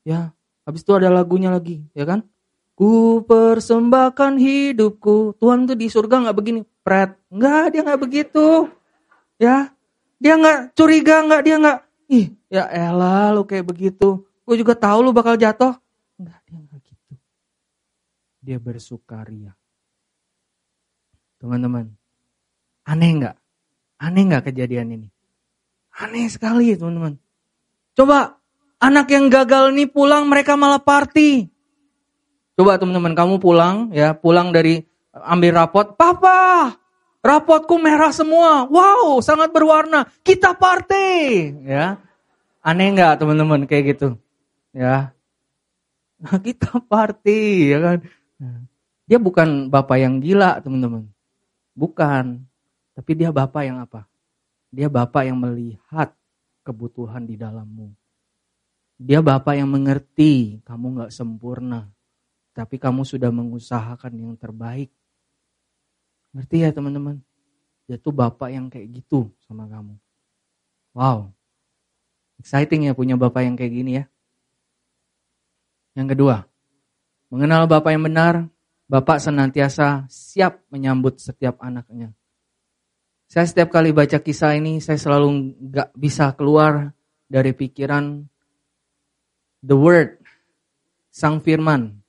[0.00, 0.32] Ya,
[0.64, 2.24] habis itu ada lagunya lagi, ya kan?
[2.72, 5.36] Ku persembahkan hidupku.
[5.36, 7.12] Tuhan tuh di surga nggak begini, pret.
[7.28, 8.72] Nggak, dia nggak begitu.
[9.36, 9.76] Ya,
[10.16, 11.78] dia nggak curiga, nggak dia nggak
[12.12, 14.20] Ih, ya elah lu kayak begitu.
[14.44, 15.80] Gue juga tahu lu bakal jatuh.
[16.20, 16.71] Enggak, dia enggak gitu.
[18.42, 19.54] Dia bersukaria.
[21.38, 21.90] Teman-teman,
[22.82, 23.36] aneh enggak?
[24.02, 25.08] Aneh enggak kejadian ini?
[25.94, 27.18] Aneh sekali teman-teman.
[27.94, 28.42] Coba
[28.82, 31.46] anak yang gagal ini pulang mereka malah party.
[32.58, 34.82] Coba teman-teman kamu pulang ya, pulang dari
[35.14, 36.74] ambil rapot, "Papa,
[37.22, 38.66] Rapotku merah semua.
[38.66, 40.10] Wow, sangat berwarna.
[40.26, 41.08] Kita party.
[41.62, 42.02] Ya.
[42.58, 44.18] Aneh nggak teman-teman kayak gitu?
[44.74, 45.14] Ya.
[46.18, 47.98] Nah, kita party, ya kan?
[49.06, 51.06] Dia bukan bapak yang gila, teman-teman.
[51.74, 52.42] Bukan.
[52.92, 54.04] Tapi dia bapak yang apa?
[54.72, 56.12] Dia bapak yang melihat
[56.66, 57.92] kebutuhan di dalammu.
[59.00, 61.90] Dia bapak yang mengerti kamu nggak sempurna.
[62.52, 64.92] Tapi kamu sudah mengusahakan yang terbaik
[66.32, 67.20] Ngerti ya teman-teman?
[67.84, 70.00] Dia tuh bapak yang kayak gitu sama kamu.
[70.96, 71.28] Wow.
[72.40, 74.04] Exciting ya punya bapak yang kayak gini ya.
[75.92, 76.48] Yang kedua,
[77.32, 78.34] mengenal bapak yang benar,
[78.92, 82.12] bapak senantiasa siap menyambut setiap anaknya.
[83.24, 86.92] Saya setiap kali baca kisah ini, saya selalu gak bisa keluar
[87.24, 88.28] dari pikiran
[89.64, 90.20] the word,
[91.08, 92.04] sang firman.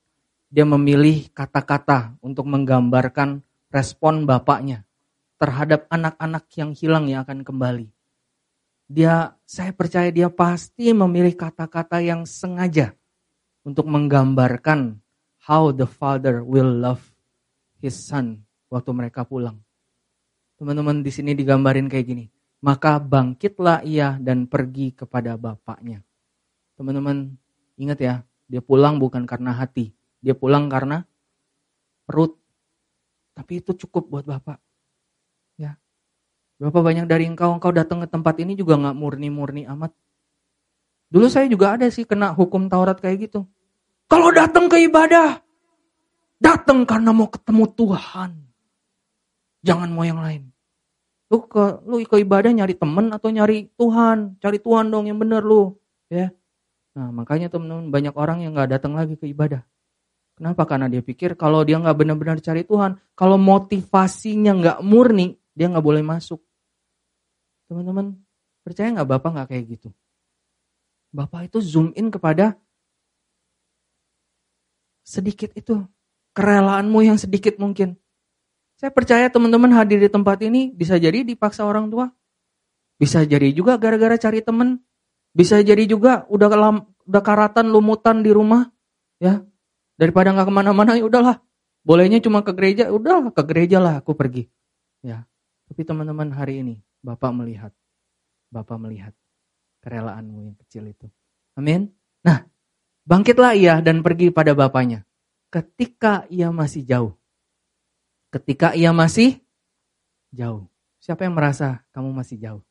[0.51, 3.39] Dia memilih kata-kata untuk menggambarkan
[3.71, 4.83] respon bapaknya
[5.39, 7.87] terhadap anak-anak yang hilang yang akan kembali.
[8.91, 12.91] Dia, saya percaya dia pasti memilih kata-kata yang sengaja
[13.63, 15.02] untuk menggambarkan
[15.43, 17.03] how the father will love
[17.83, 19.59] his son waktu mereka pulang.
[20.55, 22.25] Teman-teman di sini digambarin kayak gini.
[22.63, 25.99] maka bangkitlah ia dan pergi kepada bapaknya.
[26.79, 27.35] Teman-teman,
[27.75, 28.13] ingat ya,
[28.47, 29.91] dia pulang bukan karena hati,
[30.23, 31.03] dia pulang karena
[32.07, 32.39] perut.
[33.35, 34.63] Tapi itu cukup buat bapak.
[35.59, 35.75] Ya,
[36.55, 39.91] Berapa banyak dari engkau, engkau datang ke tempat ini juga nggak murni-murni amat.
[41.11, 43.43] Dulu saya juga ada sih kena hukum Taurat kayak gitu.
[44.13, 45.41] Kalau datang ke ibadah,
[46.37, 48.31] datang karena mau ketemu Tuhan.
[49.65, 50.53] Jangan mau yang lain.
[51.33, 54.37] Lu ke lu ke ibadah nyari temen atau nyari Tuhan?
[54.37, 55.73] Cari Tuhan dong yang bener lu,
[56.13, 56.29] ya.
[56.93, 59.65] Nah, makanya teman-teman banyak orang yang nggak datang lagi ke ibadah.
[60.37, 60.61] Kenapa?
[60.69, 65.81] Karena dia pikir kalau dia nggak benar-benar cari Tuhan, kalau motivasinya nggak murni, dia nggak
[65.81, 66.37] boleh masuk.
[67.65, 68.13] Teman-teman,
[68.61, 69.89] percaya nggak Bapak nggak kayak gitu?
[71.09, 72.61] Bapak itu zoom in kepada
[75.03, 75.83] sedikit itu.
[76.33, 77.93] Kerelaanmu yang sedikit mungkin.
[78.79, 82.09] Saya percaya teman-teman hadir di tempat ini bisa jadi dipaksa orang tua.
[82.97, 84.81] Bisa jadi juga gara-gara cari teman.
[85.33, 86.75] Bisa jadi juga udah kelam,
[87.05, 88.69] udah karatan lumutan di rumah,
[89.17, 89.41] ya.
[89.97, 91.37] Daripada nggak ke mana-mana ya udahlah.
[91.83, 94.49] Bolehnya cuma ke gereja, udah ke gereja lah aku pergi.
[95.03, 95.27] Ya.
[95.67, 97.73] Tapi teman-teman hari ini Bapak melihat,
[98.53, 99.13] Bapak melihat
[99.83, 101.07] kerelaanmu yang kecil itu.
[101.59, 101.91] Amin.
[102.23, 102.47] Nah,
[103.03, 105.07] bangkitlah ia dan pergi pada bapaknya.
[105.53, 107.13] Ketika ia masih jauh.
[108.33, 109.37] Ketika ia masih
[110.33, 110.65] jauh.
[110.97, 112.63] Siapa yang merasa kamu masih jauh?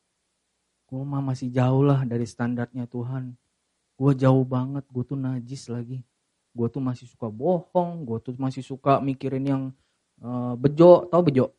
[0.91, 3.33] Gue mah masih jauh lah dari standarnya Tuhan.
[3.97, 6.03] Gue jauh banget, gue tuh najis lagi.
[6.53, 9.63] Gue tuh masih suka bohong, gue tuh masih suka mikirin yang
[10.21, 11.57] uh, bejo, tau bejo?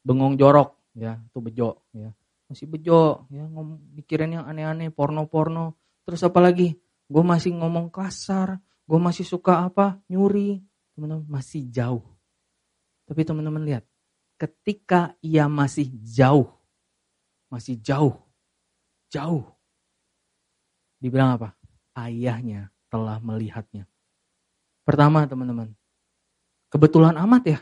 [0.00, 2.08] Bengong jorok, ya, itu bejo, ya.
[2.48, 3.44] Masih bejo, ya,
[3.92, 5.76] mikirin yang aneh-aneh, porno-porno.
[6.08, 6.72] Terus apa lagi?
[7.08, 9.98] Gue masih ngomong kasar, gue masih suka apa?
[10.12, 10.60] Nyuri.
[10.92, 12.04] Teman-teman, masih jauh
[13.08, 13.88] tapi teman-teman lihat,
[14.36, 16.52] ketika ia masih jauh,
[17.48, 18.20] masih jauh,
[19.08, 19.48] jauh,
[21.00, 21.56] dibilang apa?
[21.96, 23.88] Ayahnya telah melihatnya.
[24.84, 25.72] Pertama teman-teman,
[26.68, 27.60] kebetulan amat ya.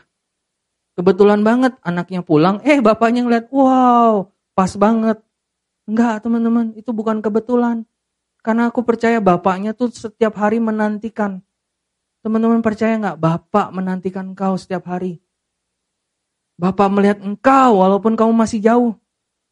[0.99, 5.23] Kebetulan banget anaknya pulang, eh bapaknya ngeliat, wow pas banget.
[5.87, 7.87] Enggak teman-teman, itu bukan kebetulan.
[8.45, 11.43] Karena aku percaya bapaknya tuh setiap hari menantikan.
[12.23, 15.19] Teman-teman percaya nggak bapak menantikan kau setiap hari?
[16.57, 18.97] Bapak melihat engkau walaupun kamu masih jauh.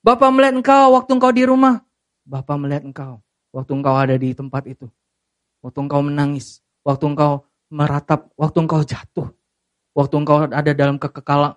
[0.02, 1.86] Bapak melihat engkau waktu engkau di rumah.
[2.26, 3.22] Bapak melihat engkau
[3.54, 4.90] waktu engkau ada di tempat itu.
[5.62, 6.60] Waktu engkau menangis.
[6.82, 8.34] Waktu engkau meratap.
[8.36, 9.30] Waktu engkau jatuh.
[9.96, 10.98] Waktu engkau ada dalam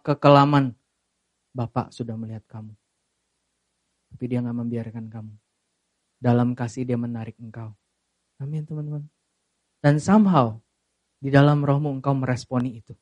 [0.04, 0.76] kekelaman.
[1.50, 2.76] Bapak sudah melihat kamu.
[4.08, 5.34] Tapi dia gak membiarkan kamu.
[6.18, 7.74] Dalam kasih dia menarik engkau.
[8.42, 9.06] Amin teman-teman.
[9.78, 10.58] Dan somehow
[11.18, 12.94] di dalam rohmu engkau meresponi itu.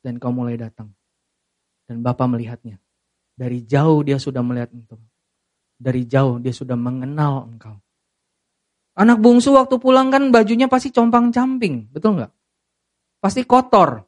[0.00, 0.92] Dan kau mulai datang
[1.88, 2.80] dan Bapak melihatnya.
[3.34, 5.00] Dari jauh dia sudah melihat engkau.
[5.76, 7.76] Dari jauh dia sudah mengenal engkau.
[8.94, 12.30] Anak bungsu waktu pulang kan bajunya pasti compang-camping, betul nggak?
[13.18, 14.06] Pasti kotor.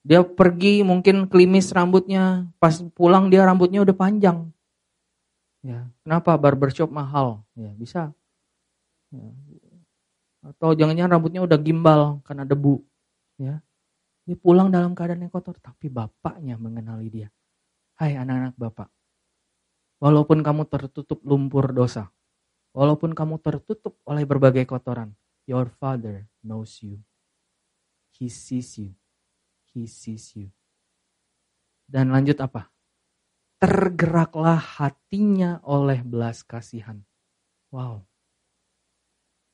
[0.00, 4.48] Dia pergi mungkin klimis rambutnya, pas pulang dia rambutnya udah panjang.
[5.60, 7.43] Ya, kenapa barbershop mahal?
[7.54, 8.02] Ya, bisa.
[9.14, 9.28] Ya.
[10.44, 12.82] Atau jangan-jangan rambutnya udah gimbal karena debu.
[13.40, 13.64] Ya.
[14.24, 17.28] Dia pulang dalam keadaan yang kotor, tapi bapaknya mengenali dia.
[17.94, 18.88] Hai anak-anak bapak,
[20.02, 22.10] walaupun kamu tertutup lumpur dosa,
[22.74, 25.14] walaupun kamu tertutup oleh berbagai kotoran,
[25.46, 26.98] your father knows you.
[28.14, 28.94] He sees you.
[29.70, 30.50] He sees you.
[31.84, 32.70] Dan lanjut apa?
[33.58, 37.00] Tergeraklah hatinya oleh belas kasihan.
[37.74, 38.06] Wow.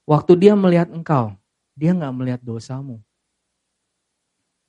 [0.04, 1.32] Waktu dia melihat engkau,
[1.72, 3.00] dia nggak melihat dosamu.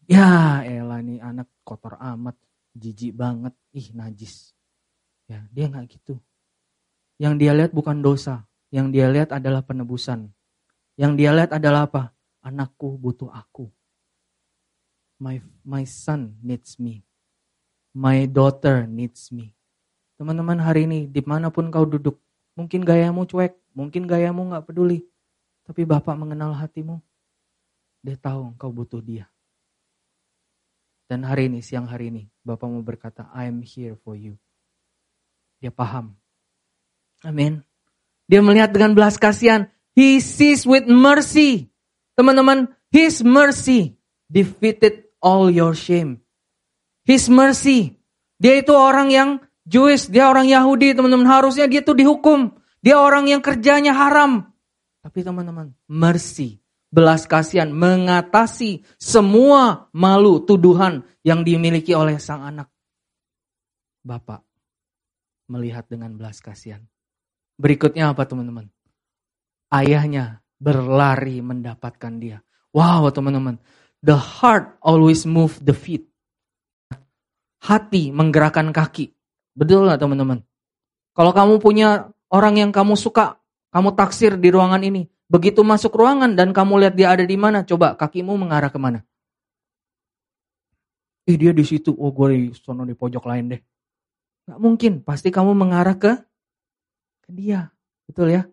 [0.08, 2.40] Ya elah nih anak kotor amat,
[2.72, 4.56] jijik banget, ih najis.
[5.28, 6.16] Ya dia nggak gitu.
[7.20, 10.32] Yang dia lihat bukan dosa, yang dia lihat adalah penebusan.
[10.96, 12.16] Yang dia lihat adalah apa?
[12.40, 13.68] Anakku butuh aku.
[15.20, 17.04] My my son needs me.
[17.92, 19.52] My daughter needs me.
[20.16, 22.16] Teman-teman hari ini di mana pun kau duduk,
[22.62, 25.02] mungkin gayamu cuek, mungkin gayamu nggak peduli,
[25.66, 27.02] tapi Bapak mengenal hatimu.
[28.06, 29.26] Dia tahu kau butuh dia.
[31.10, 34.38] Dan hari ini, siang hari ini, Bapak mau berkata, I am here for you.
[35.58, 36.14] Dia paham.
[37.26, 37.66] Amin.
[38.30, 39.68] Dia melihat dengan belas kasihan.
[39.92, 41.68] He sees with mercy.
[42.16, 44.00] Teman-teman, His mercy
[44.32, 46.24] defeated all your shame.
[47.04, 48.00] His mercy.
[48.40, 49.30] Dia itu orang yang
[49.66, 51.28] Jewish, dia orang Yahudi, teman-teman.
[51.30, 52.58] Harusnya dia tuh dihukum.
[52.82, 54.50] Dia orang yang kerjanya haram.
[55.02, 62.68] Tapi teman-teman, mercy belas kasihan mengatasi semua malu tuduhan yang dimiliki oleh sang anak.
[64.04, 64.44] Bapak
[65.48, 66.84] melihat dengan belas kasihan.
[67.56, 68.68] Berikutnya apa teman-teman?
[69.72, 72.44] Ayahnya berlari mendapatkan dia.
[72.76, 73.60] Wow teman-teman,
[74.04, 76.12] the heart always move the feet.
[77.64, 79.16] Hati menggerakkan kaki.
[79.56, 80.40] Betul nggak teman-teman?
[81.12, 83.36] Kalau kamu punya orang yang kamu suka,
[83.76, 85.12] kamu taksir di ruangan ini.
[85.32, 89.04] Begitu masuk ruangan dan kamu lihat dia ada di mana, coba kakimu mengarah ke mana?
[91.28, 93.62] Ih dia di situ, oh gue di sono di pojok lain deh.
[94.48, 96.20] Gak mungkin, pasti kamu mengarah ke
[97.24, 97.72] ke dia,
[98.04, 98.44] betul ya?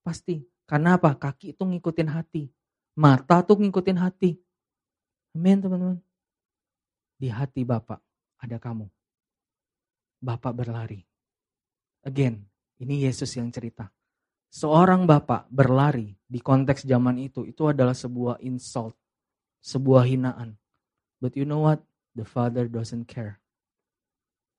[0.00, 0.44] Pasti.
[0.64, 1.12] Karena apa?
[1.12, 2.48] Kaki itu ngikutin hati,
[2.96, 4.40] mata tuh ngikutin hati.
[5.36, 6.00] Amin teman-teman.
[7.20, 8.00] Di hati Bapak
[8.40, 8.88] ada kamu.
[10.24, 11.04] Bapak berlari.
[12.00, 12.40] Again,
[12.80, 13.92] ini Yesus yang cerita.
[14.48, 18.96] Seorang bapak berlari di konteks zaman itu, itu adalah sebuah insult,
[19.60, 20.56] sebuah hinaan.
[21.20, 21.84] But you know what?
[22.16, 23.42] The father doesn't care.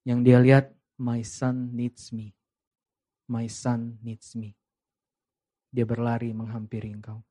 [0.06, 0.66] Yang dia lihat,
[1.02, 2.38] my son needs me.
[3.26, 4.54] My son needs me.
[5.74, 7.26] Dia berlari menghampiri engkau.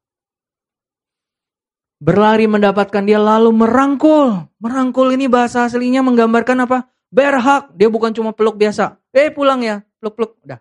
[2.03, 4.51] Berlari mendapatkan dia lalu merangkul.
[4.59, 6.93] Merangkul ini bahasa aslinya menggambarkan apa?
[7.15, 7.71] Berhak.
[7.79, 8.99] Dia bukan cuma peluk biasa.
[9.15, 10.35] Eh pulang ya, peluk-peluk.
[10.43, 10.59] Udah.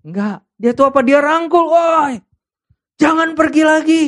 [0.00, 0.40] Enggak.
[0.56, 1.04] Dia tuh apa?
[1.04, 1.68] Dia rangkul.
[1.68, 2.16] Woi,
[2.96, 4.02] jangan pergi lagi.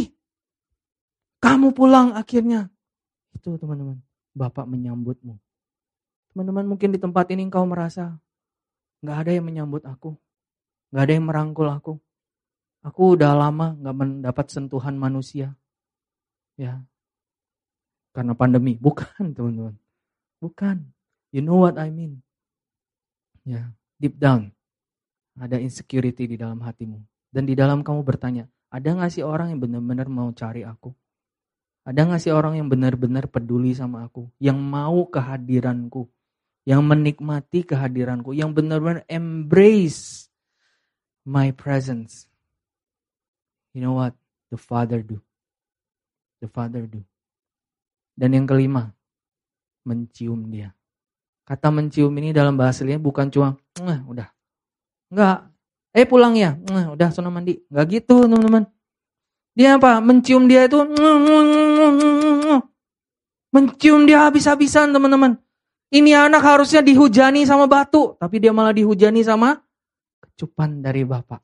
[1.44, 2.72] Kamu pulang akhirnya.
[3.36, 4.00] Itu teman-teman.
[4.32, 5.36] Bapak menyambutmu.
[6.32, 8.16] Teman-teman mungkin di tempat ini engkau merasa
[9.04, 10.16] nggak ada yang menyambut aku.
[10.88, 11.94] nggak ada yang merangkul aku.
[12.80, 15.52] Aku udah lama nggak mendapat sentuhan manusia.
[16.56, 16.80] Ya.
[18.14, 18.78] Karena pandemi.
[18.80, 19.76] Bukan teman-teman.
[20.40, 20.93] Bukan.
[21.34, 22.22] You know what I mean.
[23.42, 23.74] Ya.
[23.98, 24.54] Deep down.
[25.34, 27.02] Ada insecurity di dalam hatimu.
[27.26, 30.94] Dan di dalam kamu bertanya, ada gak sih orang yang benar-benar mau cari aku?
[31.82, 34.30] Ada gak sih orang yang benar-benar peduli sama aku?
[34.38, 36.06] Yang mau kehadiranku?
[36.62, 38.30] Yang menikmati kehadiranku?
[38.30, 40.30] Yang benar-benar embrace
[41.26, 42.30] my presence?
[43.74, 44.14] You know what?
[44.54, 45.18] The Father do.
[46.38, 47.02] The Father do.
[48.14, 48.94] Dan yang kelima,
[49.82, 50.70] mencium dia.
[51.44, 53.60] Kata mencium ini dalam bahasa lain bukan cuma,
[54.08, 54.32] udah.
[55.12, 55.38] Enggak.
[55.94, 56.56] Eh pulang ya?
[56.90, 57.60] udah sana mandi.
[57.70, 58.64] Enggak gitu teman-teman.
[59.54, 60.02] Dia apa?
[60.02, 60.82] Mencium dia itu
[63.54, 65.38] mencium dia habis-habisan teman-teman.
[65.94, 69.62] Ini anak harusnya dihujani sama batu, tapi dia malah dihujani sama
[70.18, 71.38] kecupan dari Bapak.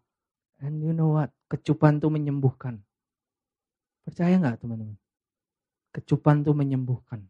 [0.59, 1.31] And you know what?
[1.47, 2.83] Kecupan tuh menyembuhkan.
[4.03, 4.99] Percaya nggak teman-teman?
[5.95, 7.30] Kecupan tuh menyembuhkan.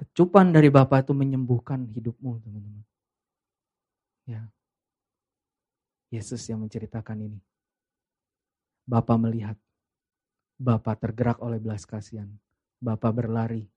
[0.00, 2.84] Kecupan dari Bapak itu menyembuhkan hidupmu teman-teman.
[4.24, 4.48] Ya.
[6.08, 7.40] Yesus yang menceritakan ini.
[8.88, 9.60] Bapak melihat.
[10.56, 12.32] Bapak tergerak oleh belas kasihan.
[12.80, 13.68] Bapak berlari.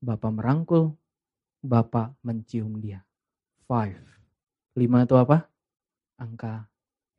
[0.00, 0.96] Bapak merangkul.
[1.60, 3.04] Bapak mencium dia.
[3.68, 4.00] Five.
[4.72, 5.44] Lima itu apa?
[6.16, 6.64] Angka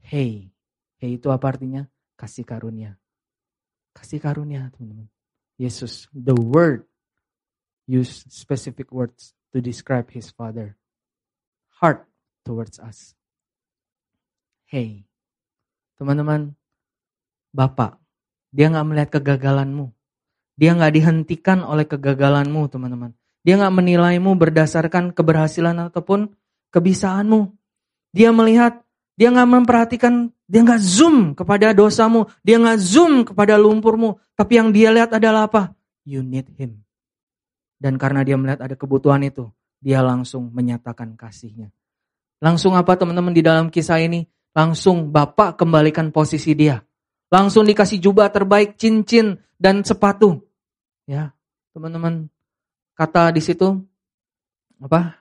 [0.10, 0.50] hey.
[0.98, 1.86] Hey itu apa artinya?
[2.18, 2.98] Kasih karunia.
[3.94, 5.06] Kasih karunia teman-teman.
[5.62, 6.90] Yesus, the word,
[7.92, 10.80] use specific words to describe his father.
[11.84, 12.08] Heart
[12.48, 13.20] towards us.
[14.72, 15.04] Hey,
[16.00, 16.56] teman-teman,
[17.52, 18.00] Bapak,
[18.56, 19.92] dia nggak melihat kegagalanmu.
[20.56, 23.12] Dia nggak dihentikan oleh kegagalanmu, teman-teman.
[23.44, 26.32] Dia nggak menilaimu berdasarkan keberhasilan ataupun
[26.72, 27.52] kebisaanmu.
[28.16, 28.80] Dia melihat,
[29.20, 34.16] dia nggak memperhatikan, dia nggak zoom kepada dosamu, dia nggak zoom kepada lumpurmu.
[34.40, 35.76] Tapi yang dia lihat adalah apa?
[36.08, 36.88] You need him.
[37.82, 39.50] Dan karena dia melihat ada kebutuhan itu,
[39.82, 41.74] dia langsung menyatakan kasihnya.
[42.38, 44.30] Langsung apa teman-teman di dalam kisah ini?
[44.54, 46.78] Langsung Bapak kembalikan posisi dia.
[47.34, 50.46] Langsung dikasih jubah terbaik, cincin dan sepatu.
[51.10, 51.34] Ya,
[51.74, 52.30] teman-teman.
[52.94, 53.82] Kata di situ
[54.78, 55.18] apa?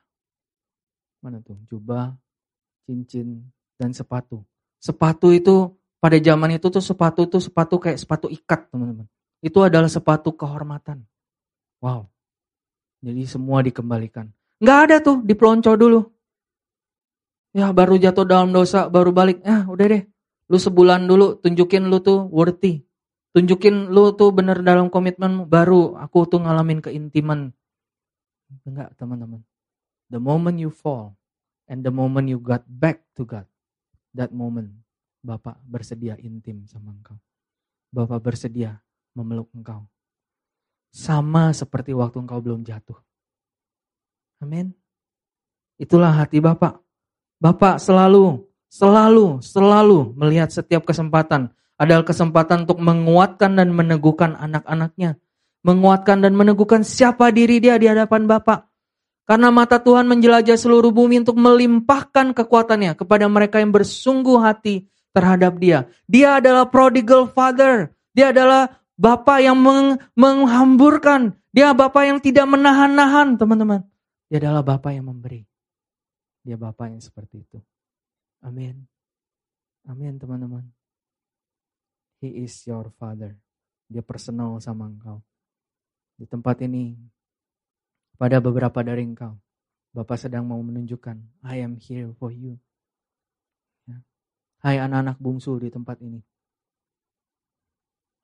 [1.25, 1.57] Mana tuh?
[1.65, 2.13] Jubah,
[2.85, 3.41] cincin
[3.81, 4.45] dan sepatu.
[4.77, 9.09] Sepatu itu pada zaman itu tuh sepatu tuh sepatu kayak sepatu ikat, teman-teman.
[9.41, 11.09] Itu adalah sepatu kehormatan.
[11.81, 12.13] Wow.
[13.01, 14.29] Jadi semua dikembalikan.
[14.61, 16.01] Nggak ada tuh, dipelonco dulu.
[17.51, 19.43] Ya baru jatuh dalam dosa, baru balik.
[19.43, 20.03] Ah udah deh,
[20.47, 22.85] lu sebulan dulu tunjukin lu tuh worthy.
[23.35, 27.51] Tunjukin lu tuh bener dalam komitmen baru aku tuh ngalamin keintiman.
[28.67, 29.43] Enggak teman-teman.
[30.11, 31.15] The moment you fall
[31.71, 33.47] and the moment you got back to God,
[34.15, 34.81] that moment
[35.21, 37.21] Bapak bersedia intim sama engkau.
[37.93, 38.81] Bapak bersedia
[39.13, 39.85] memeluk engkau.
[40.91, 42.99] Sama seperti waktu engkau belum jatuh.
[44.43, 44.75] Amin.
[45.79, 46.83] Itulah hati Bapak.
[47.41, 51.49] Bapak selalu, selalu, selalu melihat setiap kesempatan
[51.81, 55.17] adalah kesempatan untuk menguatkan dan meneguhkan anak-anaknya.
[55.65, 58.69] Menguatkan dan meneguhkan siapa diri dia di hadapan Bapak.
[59.29, 65.61] Karena mata Tuhan menjelajah seluruh bumi untuk melimpahkan kekuatannya kepada mereka yang bersungguh hati terhadap
[65.61, 65.87] dia.
[66.11, 67.95] Dia adalah prodigal father.
[68.11, 71.41] Dia adalah bapak yang meng menghamburkan.
[71.51, 73.83] Dia bapak yang tidak menahan-nahan, teman-teman.
[74.29, 75.43] Dia adalah bapak yang memberi.
[76.45, 77.59] Dia bapak yang seperti itu.
[78.45, 78.87] Amin.
[79.89, 80.69] Amin, teman-teman.
[82.21, 83.35] He is your father.
[83.91, 85.25] Dia personal sama engkau.
[86.15, 86.95] Di tempat ini,
[88.15, 89.35] pada beberapa dari engkau.
[89.91, 92.63] Bapak sedang mau menunjukkan, I am here for you.
[93.91, 93.99] Ya.
[94.63, 96.23] Hai anak-anak bungsu di tempat ini.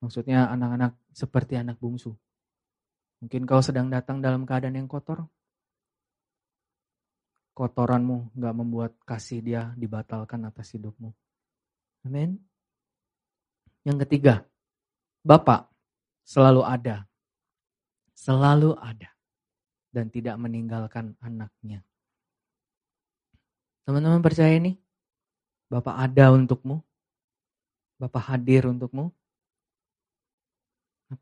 [0.00, 2.12] Maksudnya anak-anak seperti anak bungsu.
[3.24, 5.24] Mungkin kau sedang datang dalam keadaan yang kotor.
[7.56, 11.08] Kotoranmu gak membuat kasih dia dibatalkan atas hidupmu.
[12.04, 12.36] Amin.
[13.88, 14.44] Yang ketiga,
[15.24, 15.72] Bapak
[16.22, 17.08] selalu ada.
[18.12, 19.10] Selalu ada
[19.94, 21.80] dan tidak meninggalkan anaknya.
[23.88, 24.76] Teman-teman percaya ini?
[25.70, 26.82] Bapak ada untukmu.
[27.96, 29.14] Bapak hadir untukmu.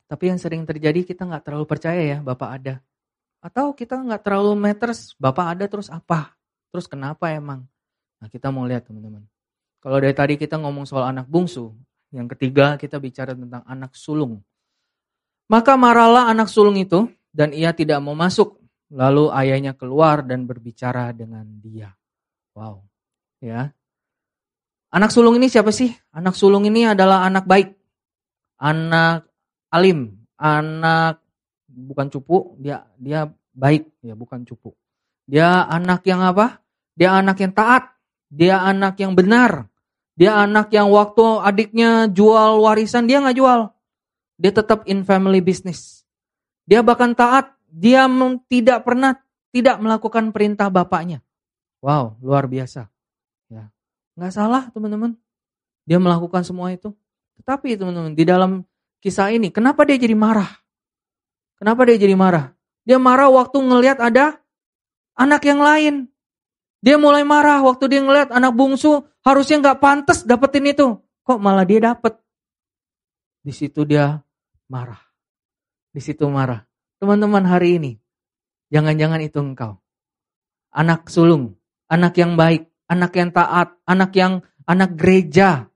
[0.09, 2.75] Tapi yang sering terjadi kita nggak terlalu percaya ya Bapak ada.
[3.45, 6.33] Atau kita nggak terlalu meters, Bapak ada terus apa?
[6.73, 7.69] Terus kenapa emang?
[8.19, 9.25] Nah kita mau lihat teman-teman.
[9.85, 11.77] Kalau dari tadi kita ngomong soal anak bungsu,
[12.09, 14.41] yang ketiga kita bicara tentang anak sulung.
[15.53, 17.05] Maka marahlah anak sulung itu
[17.37, 18.65] dan ia tidak mau masuk
[18.95, 21.91] Lalu ayahnya keluar dan berbicara dengan dia.
[22.55, 22.87] Wow.
[23.43, 23.75] Ya.
[24.95, 25.91] Anak sulung ini siapa sih?
[26.15, 27.75] Anak sulung ini adalah anak baik.
[28.63, 29.27] Anak
[29.75, 31.19] alim, anak
[31.67, 34.71] bukan cupu, dia dia baik ya, bukan cupu.
[35.27, 36.63] Dia anak yang apa?
[36.95, 37.91] Dia anak yang taat,
[38.31, 39.67] dia anak yang benar.
[40.15, 43.75] Dia anak yang waktu adiknya jual warisan dia nggak jual.
[44.39, 46.07] Dia tetap in family business.
[46.71, 48.07] Dia bahkan taat dia
[48.47, 49.19] tidak pernah
[49.51, 51.19] tidak melakukan perintah bapaknya.
[51.83, 52.87] Wow, luar biasa.
[53.51, 53.75] Ya.
[54.15, 55.19] Nggak salah teman-teman.
[55.83, 56.95] Dia melakukan semua itu.
[57.43, 58.63] Tetapi teman-teman, di dalam
[59.05, 60.49] kisah ini, kenapa dia jadi marah?
[61.61, 62.57] Kenapa dia jadi marah?
[62.89, 64.41] Dia marah waktu ngelihat ada
[65.13, 66.09] anak yang lain.
[66.81, 70.97] Dia mulai marah waktu dia ngelihat anak bungsu harusnya nggak pantas dapetin itu.
[71.25, 72.17] Kok malah dia dapet?
[73.45, 74.21] Di situ dia
[74.69, 75.01] marah.
[75.93, 76.65] Di situ marah.
[77.01, 77.93] Teman-teman hari ini,
[78.73, 79.81] jangan-jangan itu engkau.
[80.73, 81.57] Anak sulung,
[81.89, 85.69] anak yang baik, anak yang taat, anak yang anak gereja.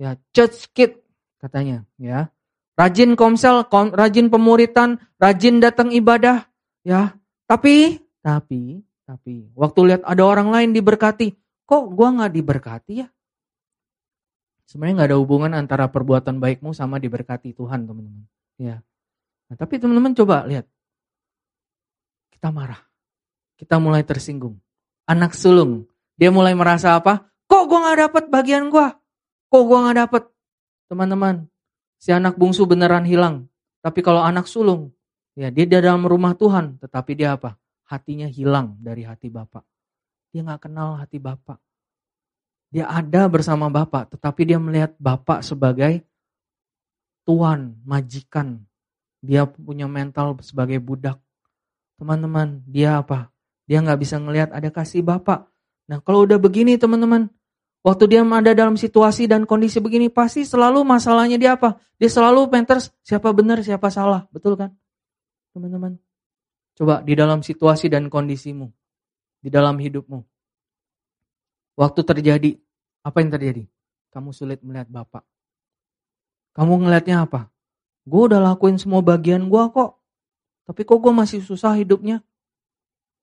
[0.00, 0.99] Ya, church kid
[1.40, 2.28] katanya, ya.
[2.76, 6.46] Rajin komsel, kom, rajin pemuritan, rajin datang ibadah,
[6.84, 7.16] ya.
[7.48, 11.34] Tapi, tapi, tapi, waktu lihat ada orang lain diberkati,
[11.66, 13.08] kok gua nggak diberkati ya?
[14.68, 18.22] Sebenarnya nggak ada hubungan antara perbuatan baikmu sama diberkati Tuhan, teman-teman.
[18.54, 18.84] Ya,
[19.50, 20.62] Nah, tapi teman-teman coba lihat.
[22.30, 22.78] Kita marah.
[23.58, 24.62] Kita mulai tersinggung.
[25.10, 25.90] Anak sulung.
[26.14, 27.26] Dia mulai merasa apa?
[27.50, 28.88] Kok gue gak dapet bagian gue?
[29.50, 30.22] Kok gue gak dapet?
[30.90, 31.46] Teman-teman,
[32.02, 33.46] si anak bungsu beneran hilang.
[33.78, 34.90] Tapi kalau anak sulung,
[35.38, 36.82] ya dia di dalam rumah Tuhan.
[36.82, 37.54] Tetapi dia apa?
[37.86, 39.62] Hatinya hilang dari hati Bapak.
[40.34, 41.62] Dia gak kenal hati Bapak.
[42.70, 46.06] Dia ada bersama Bapak, tetapi dia melihat Bapak sebagai
[47.26, 48.62] Tuhan, majikan,
[49.22, 51.18] dia punya mental sebagai budak.
[51.98, 53.28] Teman-teman, dia apa?
[53.70, 55.46] Dia nggak bisa ngelihat ada kasih Bapak.
[55.90, 57.26] Nah kalau udah begini teman-teman,
[57.80, 61.80] waktu dia ada dalam situasi dan kondisi begini, pasti selalu masalahnya dia apa?
[62.00, 64.24] Dia selalu penters siapa benar, siapa salah.
[64.32, 64.72] Betul kan?
[65.52, 66.00] Teman-teman.
[66.76, 68.72] Coba di dalam situasi dan kondisimu.
[69.40, 70.20] Di dalam hidupmu.
[71.76, 72.50] Waktu terjadi,
[73.04, 73.64] apa yang terjadi?
[74.12, 75.24] Kamu sulit melihat Bapak.
[76.52, 77.48] Kamu ngelihatnya apa?
[78.04, 80.00] Gue udah lakuin semua bagian gue kok.
[80.66, 82.20] Tapi kok gue masih susah hidupnya?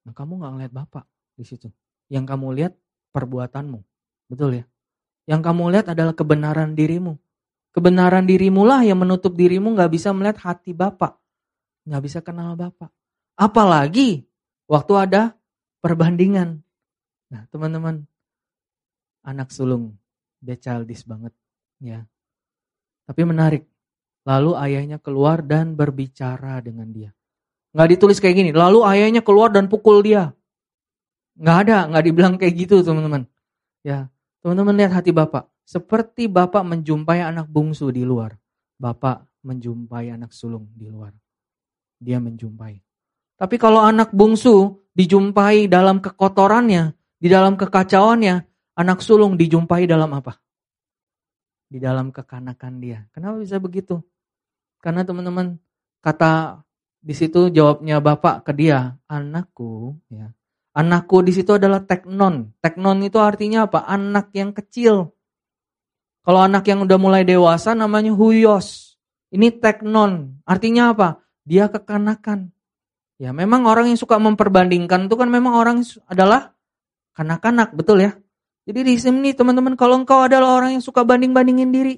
[0.08, 1.06] Nah kamu gak ngeliat Bapak
[1.36, 1.68] di situ.
[2.08, 2.74] Yang kamu lihat
[3.12, 3.84] perbuatanmu.
[4.28, 4.66] Betul ya?
[5.28, 7.20] Yang kamu lihat adalah kebenaran dirimu.
[7.76, 11.20] Kebenaran dirimu lah yang menutup dirimu gak bisa melihat hati Bapak.
[11.88, 12.92] Gak bisa kenal Bapak.
[13.38, 14.24] Apalagi
[14.68, 15.22] waktu ada
[15.84, 16.64] perbandingan.
[17.28, 18.08] Nah teman-teman,
[19.24, 19.96] anak sulung,
[20.40, 21.36] dia childish banget.
[21.84, 22.02] ya.
[23.08, 23.68] Tapi menarik,
[24.28, 27.16] Lalu ayahnya keluar dan berbicara dengan dia.
[27.72, 30.36] Nggak ditulis kayak gini, lalu ayahnya keluar dan pukul dia.
[31.40, 33.24] Nggak ada, nggak dibilang kayak gitu teman-teman.
[33.88, 34.12] Ya,
[34.48, 35.52] teman-teman lihat hati Bapak.
[35.68, 38.32] Seperti Bapak menjumpai anak bungsu di luar.
[38.80, 41.12] Bapak menjumpai anak sulung di luar.
[42.00, 42.80] Dia menjumpai.
[43.36, 48.48] Tapi kalau anak bungsu dijumpai dalam kekotorannya, di dalam kekacauannya,
[48.80, 50.40] anak sulung dijumpai dalam apa?
[51.68, 53.04] Di dalam kekanakan dia.
[53.12, 54.00] Kenapa bisa begitu?
[54.80, 55.60] Karena teman-teman
[56.00, 56.64] kata
[56.98, 60.34] Di situ jawabnya bapak ke dia, anakku, ya.
[60.78, 62.54] Anakku di situ adalah teknon.
[62.62, 63.90] Teknon itu artinya apa?
[63.90, 65.10] Anak yang kecil.
[66.22, 69.00] Kalau anak yang udah mulai dewasa namanya huyos.
[69.34, 70.38] Ini teknon.
[70.46, 71.26] Artinya apa?
[71.42, 72.54] Dia kekanakan.
[73.18, 76.54] Ya memang orang yang suka memperbandingkan itu kan memang orang adalah
[77.18, 78.14] kanak-kanak, betul ya?
[78.70, 81.98] Jadi di sini teman-teman kalau engkau adalah orang yang suka banding-bandingin diri,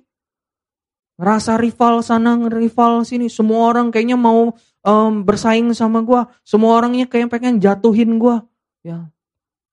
[1.20, 3.28] Ngerasa rival sana, rival sini.
[3.28, 4.56] Semua orang kayaknya mau
[4.88, 6.24] um, bersaing sama gue.
[6.48, 8.40] Semua orangnya kayak pengen jatuhin gue.
[8.86, 9.12] Ya,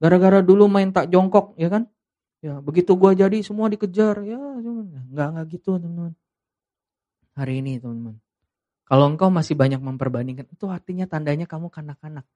[0.02, 1.86] gara-gara dulu main tak jongkok, ya kan?
[2.44, 4.22] Ya, begitu gue jadi semua dikejar.
[4.26, 6.14] Ya, nggak nggak gitu teman-teman.
[7.34, 8.16] Hari ini teman-teman.
[8.86, 12.26] Kalau engkau masih banyak memperbandingkan, itu artinya tandanya kamu kanak-kanak.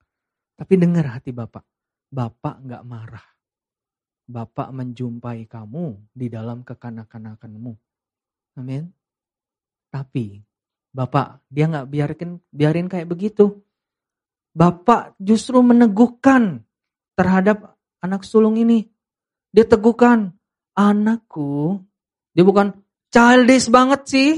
[0.58, 1.62] Tapi dengar hati Bapak.
[2.10, 3.22] Bapak nggak marah.
[4.26, 7.74] Bapak menjumpai kamu di dalam kekanak-kanakanmu.
[8.58, 8.90] Amin.
[9.90, 10.42] Tapi
[10.90, 13.62] Bapak dia nggak biarkan biarin kayak begitu.
[14.50, 16.66] Bapak justru meneguhkan
[17.14, 18.90] terhadap anak sulung ini.
[19.50, 20.34] Dia teguhkan,
[20.74, 21.82] anakku,
[22.34, 22.74] dia bukan
[23.10, 24.30] childish banget sih.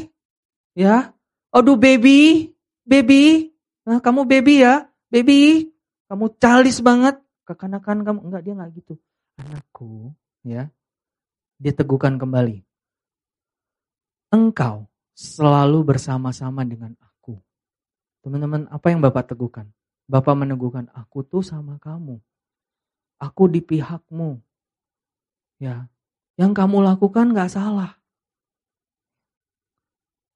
[0.73, 1.13] Ya.
[1.53, 2.49] Aduh baby,
[2.85, 3.53] baby.
[3.85, 5.69] Nah, kamu baby ya, baby.
[6.09, 7.21] Kamu childish banget.
[7.45, 8.95] Kekanakan kamu enggak dia nggak gitu.
[9.37, 10.13] Anakku,
[10.45, 10.73] ya.
[11.61, 12.65] Dia teguhkan kembali.
[14.33, 17.37] Engkau selalu bersama-sama dengan aku.
[18.25, 19.69] Teman-teman, apa yang Bapak teguhkan?
[20.13, 22.21] Bapak meneguhkan, aku tuh sama kamu.
[23.17, 24.37] Aku di pihakmu.
[25.57, 25.89] Ya,
[26.37, 27.97] yang kamu lakukan gak salah.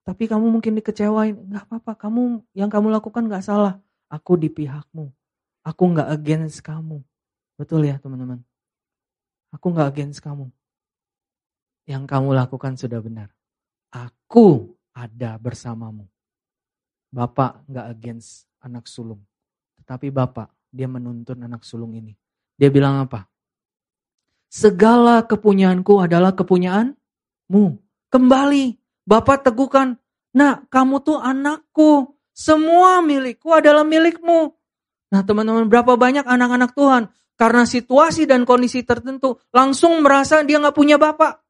[0.09, 1.93] Tapi kamu mungkin dikecewain, gak apa-apa.
[2.09, 3.77] Kamu yang kamu lakukan gak salah.
[4.09, 5.13] Aku di pihakmu.
[5.61, 7.05] Aku gak against kamu.
[7.61, 8.41] Betul ya teman-teman?
[9.53, 10.49] Aku gak against kamu.
[11.85, 13.29] Yang kamu lakukan sudah benar.
[13.93, 16.09] Aku ada bersamamu.
[17.13, 19.21] Bapak nggak against anak sulung.
[19.87, 22.19] Tetapi Bapak, dia menuntun anak sulung ini.
[22.59, 23.31] Dia bilang apa?
[24.51, 27.65] Segala kepunyaanku adalah kepunyaanmu.
[28.11, 28.65] Kembali,
[29.07, 30.03] Bapak teguhkan,
[30.35, 32.19] nah kamu tuh anakku.
[32.35, 34.51] Semua milikku adalah milikmu.
[35.15, 37.07] Nah teman-teman, berapa banyak anak-anak Tuhan
[37.39, 41.47] karena situasi dan kondisi tertentu langsung merasa dia nggak punya bapak.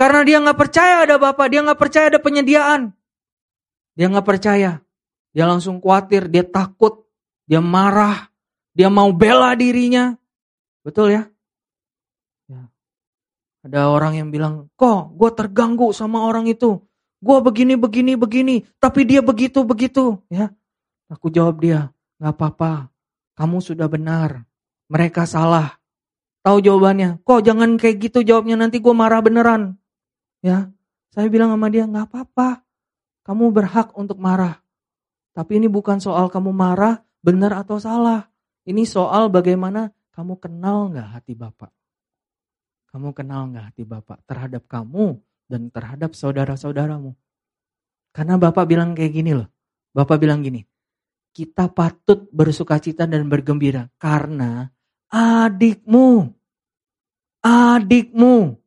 [0.00, 2.90] Karena dia nggak percaya ada Bapak, dia nggak percaya ada penyediaan.
[3.94, 4.82] Dia nggak percaya.
[5.30, 7.01] Dia langsung khawatir, dia takut,
[7.46, 8.30] dia marah,
[8.72, 10.14] dia mau bela dirinya.
[10.82, 11.22] Betul ya?
[12.50, 12.62] ya.
[13.66, 16.82] Ada orang yang bilang, kok gue terganggu sama orang itu.
[17.22, 18.56] Gue begini, begini, begini.
[18.82, 20.18] Tapi dia begitu, begitu.
[20.26, 20.50] Ya,
[21.12, 22.88] Aku jawab dia, gak apa-apa.
[23.36, 24.48] Kamu sudah benar.
[24.88, 25.76] Mereka salah.
[26.40, 27.20] Tahu jawabannya.
[27.20, 29.76] Kok jangan kayak gitu jawabnya nanti gue marah beneran.
[30.42, 30.72] Ya,
[31.12, 32.64] saya bilang sama dia nggak apa-apa.
[33.22, 34.58] Kamu berhak untuk marah.
[35.36, 38.28] Tapi ini bukan soal kamu marah benar atau salah.
[38.62, 41.72] Ini soal bagaimana kamu kenal nggak hati Bapak.
[42.92, 45.18] Kamu kenal nggak hati Bapak terhadap kamu
[45.48, 47.16] dan terhadap saudara-saudaramu.
[48.12, 49.48] Karena Bapak bilang kayak gini loh.
[49.92, 50.64] Bapak bilang gini,
[51.32, 54.72] kita patut bersuka cita dan bergembira karena
[55.12, 56.32] adikmu,
[57.44, 58.62] adikmu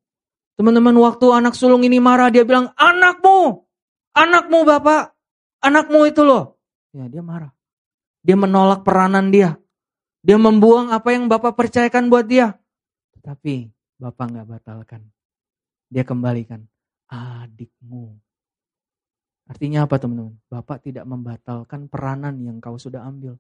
[0.56, 3.68] Teman-teman waktu anak sulung ini marah dia bilang anakmu,
[4.16, 5.12] anakmu bapak,
[5.60, 6.56] anakmu itu loh.
[6.96, 7.52] Ya dia marah.
[8.26, 9.54] Dia menolak peranan dia.
[10.26, 12.58] Dia membuang apa yang bapak percayakan buat dia.
[13.22, 13.70] Tapi
[14.02, 15.06] bapak nggak batalkan.
[15.94, 16.66] Dia kembalikan
[17.06, 18.18] adikmu.
[19.46, 20.34] Artinya apa teman-teman?
[20.50, 23.38] Bapak tidak membatalkan peranan yang kau sudah ambil.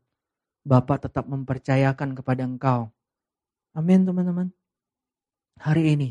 [0.61, 2.93] Bapak tetap mempercayakan kepada engkau.
[3.73, 4.53] Amin teman-teman.
[5.57, 6.09] Hari ini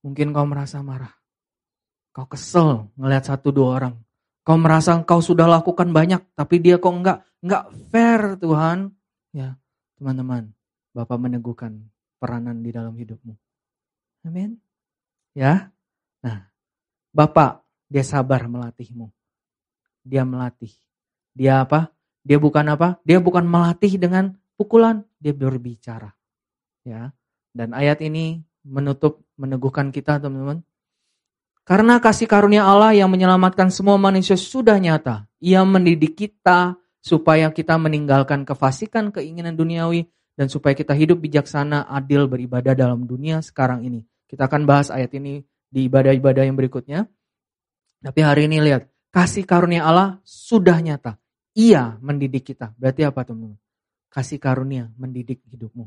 [0.00, 1.12] Mungkin kau merasa marah.
[2.10, 3.94] Kau kesel ngelihat satu dua orang.
[4.40, 8.92] Kau merasa kau sudah lakukan banyak, tapi dia kok enggak enggak fair Tuhan.
[9.30, 9.60] Ya,
[10.00, 10.56] teman-teman,
[10.96, 13.36] Bapak meneguhkan peranan di dalam hidupmu.
[14.26, 14.60] Amin.
[15.36, 15.72] Ya.
[16.24, 16.50] Nah,
[17.12, 19.12] Bapak dia sabar melatihmu.
[20.04, 20.72] Dia melatih.
[21.36, 21.92] Dia apa?
[22.24, 23.00] Dia bukan apa?
[23.04, 26.12] Dia bukan melatih dengan pukulan, dia berbicara.
[26.84, 27.12] Ya.
[27.50, 30.62] Dan ayat ini menutup, meneguhkan kita teman-teman.
[31.70, 35.30] Karena kasih karunia Allah yang menyelamatkan semua manusia sudah nyata.
[35.38, 42.26] Ia mendidik kita supaya kita meninggalkan kefasikan keinginan duniawi dan supaya kita hidup bijaksana, adil,
[42.26, 44.02] beribadah dalam dunia sekarang ini.
[44.26, 47.06] Kita akan bahas ayat ini di ibadah-ibadah yang berikutnya.
[48.02, 51.22] Tapi hari ini lihat, kasih karunia Allah sudah nyata.
[51.54, 52.74] Ia mendidik kita.
[52.74, 53.62] Berarti apa teman-teman?
[54.10, 55.86] Kasih karunia mendidik hidupmu.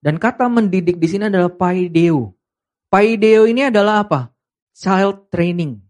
[0.00, 2.32] Dan kata mendidik di sini adalah paideo.
[2.88, 4.37] Paideo ini adalah apa?
[4.78, 5.82] Child training.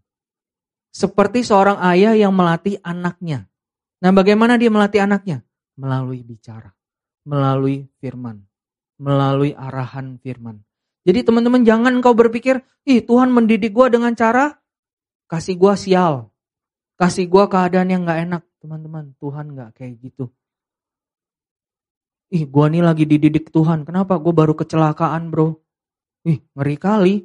[0.89, 3.45] Seperti seorang ayah yang melatih anaknya.
[4.01, 5.45] Nah bagaimana dia melatih anaknya?
[5.77, 6.73] Melalui bicara,
[7.21, 8.41] melalui firman,
[8.97, 10.65] melalui arahan firman.
[11.05, 14.57] Jadi teman-teman jangan kau berpikir, ih Tuhan mendidik gue dengan cara
[15.29, 16.33] kasih gue sial,
[16.97, 18.43] kasih gue keadaan yang gak enak.
[18.57, 20.33] Teman-teman, Tuhan gak kayak gitu.
[22.33, 23.85] Ih, gue nih lagi dididik Tuhan.
[23.85, 24.17] Kenapa?
[24.17, 25.61] Gue baru kecelakaan, bro.
[26.25, 27.15] Ih, ngeri kali.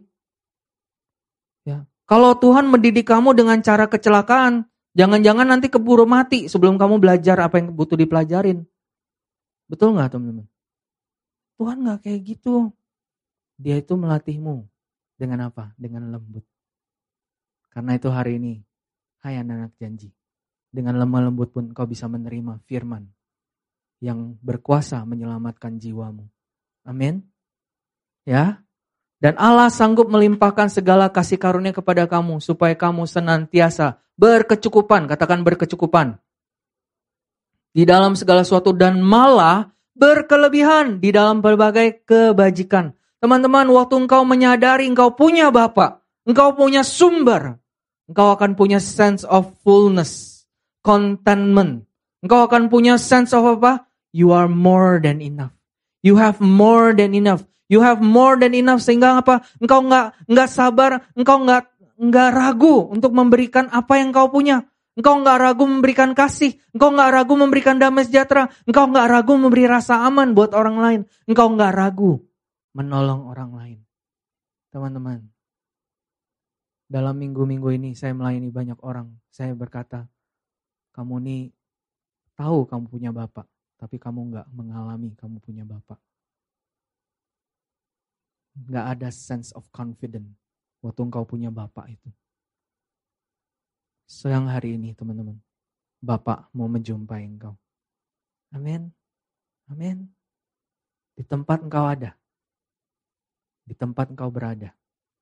[2.05, 7.57] Kalau Tuhan mendidik kamu dengan cara kecelakaan, jangan-jangan nanti keburu mati sebelum kamu belajar apa
[7.57, 8.65] yang butuh dipelajarin.
[9.65, 10.47] Betul nggak teman-teman?
[11.57, 12.75] Tuhan nggak kayak gitu.
[13.57, 14.67] Dia itu melatihmu
[15.17, 15.73] dengan apa?
[15.81, 16.45] Dengan lembut.
[17.73, 18.61] Karena itu hari ini,
[19.25, 20.13] hai anak-anak janji.
[20.75, 23.07] Dengan lemah lembut pun kau bisa menerima firman
[24.03, 26.27] yang berkuasa menyelamatkan jiwamu.
[26.85, 27.25] Amin.
[28.29, 28.61] Ya.
[29.25, 36.21] Dan Allah sanggup melimpahkan segala kasih karunia kepada kamu supaya kamu senantiasa berkecukupan, katakan berkecukupan.
[37.73, 42.93] Di dalam segala sesuatu dan malah berkelebihan di dalam berbagai kebajikan.
[43.25, 47.57] Teman-teman, waktu engkau menyadari engkau punya Bapak, engkau punya sumber,
[48.05, 50.45] engkau akan punya sense of fullness,
[50.85, 51.89] contentment.
[52.21, 53.89] Engkau akan punya sense of apa?
[54.13, 55.57] You are more than enough.
[56.05, 57.49] You have more than enough.
[57.75, 59.43] You have more than enough sehingga apa?
[59.59, 61.63] Engkau nggak nggak sabar, engkau nggak
[61.99, 64.63] nggak ragu untuk memberikan apa yang engkau punya.
[64.95, 69.67] Engkau nggak ragu memberikan kasih, engkau nggak ragu memberikan damai sejahtera, engkau nggak ragu memberi
[69.67, 72.23] rasa aman buat orang lain, engkau nggak ragu
[72.79, 73.79] menolong orang lain.
[74.71, 75.27] Teman-teman,
[76.87, 79.11] dalam minggu-minggu ini saya melayani banyak orang.
[79.35, 80.07] Saya berkata,
[80.95, 81.43] kamu nih
[82.39, 83.51] tahu kamu punya bapak
[83.85, 86.01] tapi kamu nggak mengalami kamu punya Bapak.
[88.55, 90.39] Nggak ada sense of confidence
[90.79, 92.11] waktu engkau punya Bapak itu.
[94.07, 95.41] Siang hari ini teman-teman,
[95.99, 97.59] Bapak mau menjumpai engkau.
[98.55, 98.93] Amin.
[99.67, 100.07] Amin.
[101.19, 102.15] Di tempat engkau ada.
[103.65, 104.71] Di tempat engkau berada.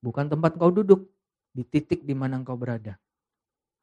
[0.03, 1.09] Bukan tempat engkau duduk.
[1.53, 2.99] Di titik di mana engkau berada.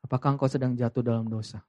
[0.04, 1.64] Apakah engkau sedang jatuh dalam dosa?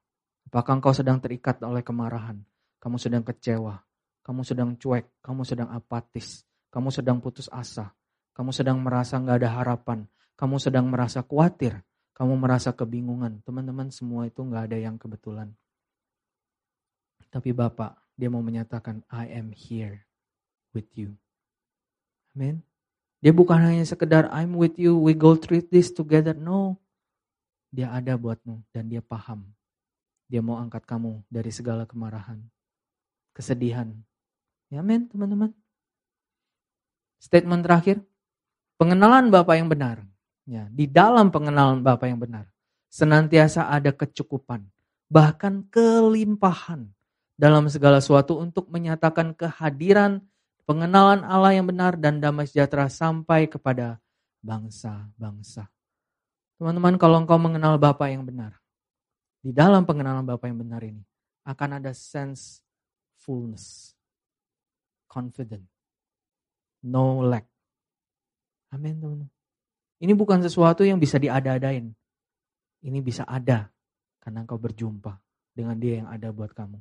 [0.51, 2.43] Apakah engkau sedang terikat oleh kemarahan?
[2.81, 3.76] kamu sedang kecewa,
[4.24, 7.93] kamu sedang cuek, kamu sedang apatis, kamu sedang putus asa,
[8.35, 11.83] kamu sedang merasa nggak ada harapan, kamu sedang merasa khawatir,
[12.16, 13.43] kamu merasa kebingungan.
[13.45, 15.53] Teman-teman semua itu nggak ada yang kebetulan.
[17.31, 20.03] Tapi Bapak, dia mau menyatakan, I am here
[20.75, 21.14] with you.
[22.35, 22.62] Amin.
[23.21, 26.33] Dia bukan hanya sekedar I'm with you, we go through this together.
[26.33, 26.81] No.
[27.71, 29.47] Dia ada buatmu dan dia paham.
[30.27, 32.43] Dia mau angkat kamu dari segala kemarahan
[33.35, 33.89] kesedihan.
[34.71, 35.57] Ya men teman-teman.
[37.21, 38.01] Statement terakhir.
[38.81, 40.01] Pengenalan Bapak yang benar.
[40.49, 42.49] Ya, di dalam pengenalan Bapak yang benar.
[42.89, 44.64] Senantiasa ada kecukupan.
[45.12, 46.89] Bahkan kelimpahan.
[47.37, 50.21] Dalam segala sesuatu untuk menyatakan kehadiran
[50.68, 53.97] pengenalan Allah yang benar dan damai sejahtera sampai kepada
[54.45, 55.68] bangsa-bangsa.
[56.61, 58.61] Teman-teman, kalau engkau mengenal Bapak yang benar,
[59.41, 61.01] di dalam pengenalan Bapak yang benar ini
[61.49, 62.61] akan ada sense
[63.16, 63.97] fullness,
[65.09, 65.64] confident,
[66.87, 67.45] no lack.
[68.70, 69.31] Amin teman-teman.
[70.01, 71.93] Ini bukan sesuatu yang bisa diada-adain.
[72.81, 73.69] Ini bisa ada
[74.23, 75.20] karena engkau berjumpa
[75.52, 76.81] dengan dia yang ada buat kamu.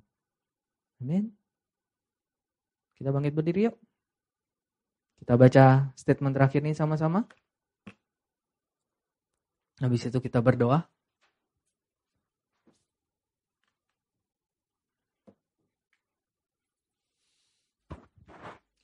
[1.03, 1.31] Amin.
[2.95, 3.75] Kita bangkit berdiri yuk.
[5.19, 7.27] Kita baca statement terakhir ini sama-sama.
[9.79, 10.87] Habis itu kita berdoa.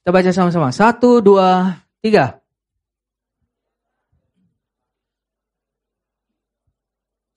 [0.05, 0.69] Kita baca sama-sama.
[0.69, 2.37] Satu, dua, tiga.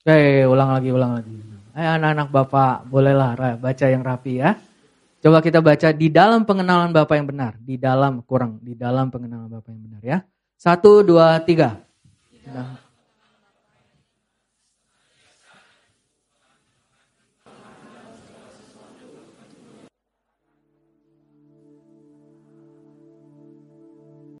[0.05, 1.33] Oke, ulang lagi, ulang lagi.
[1.73, 4.53] Eh, anak-anak Bapak, bolehlah baca yang rapi ya.
[5.17, 7.57] Coba kita baca di dalam pengenalan Bapak yang benar.
[7.57, 10.17] Di dalam, kurang, di dalam pengenalan Bapak yang benar ya.
[10.53, 11.73] Satu, dua, tiga.
[12.53, 12.88] Nah.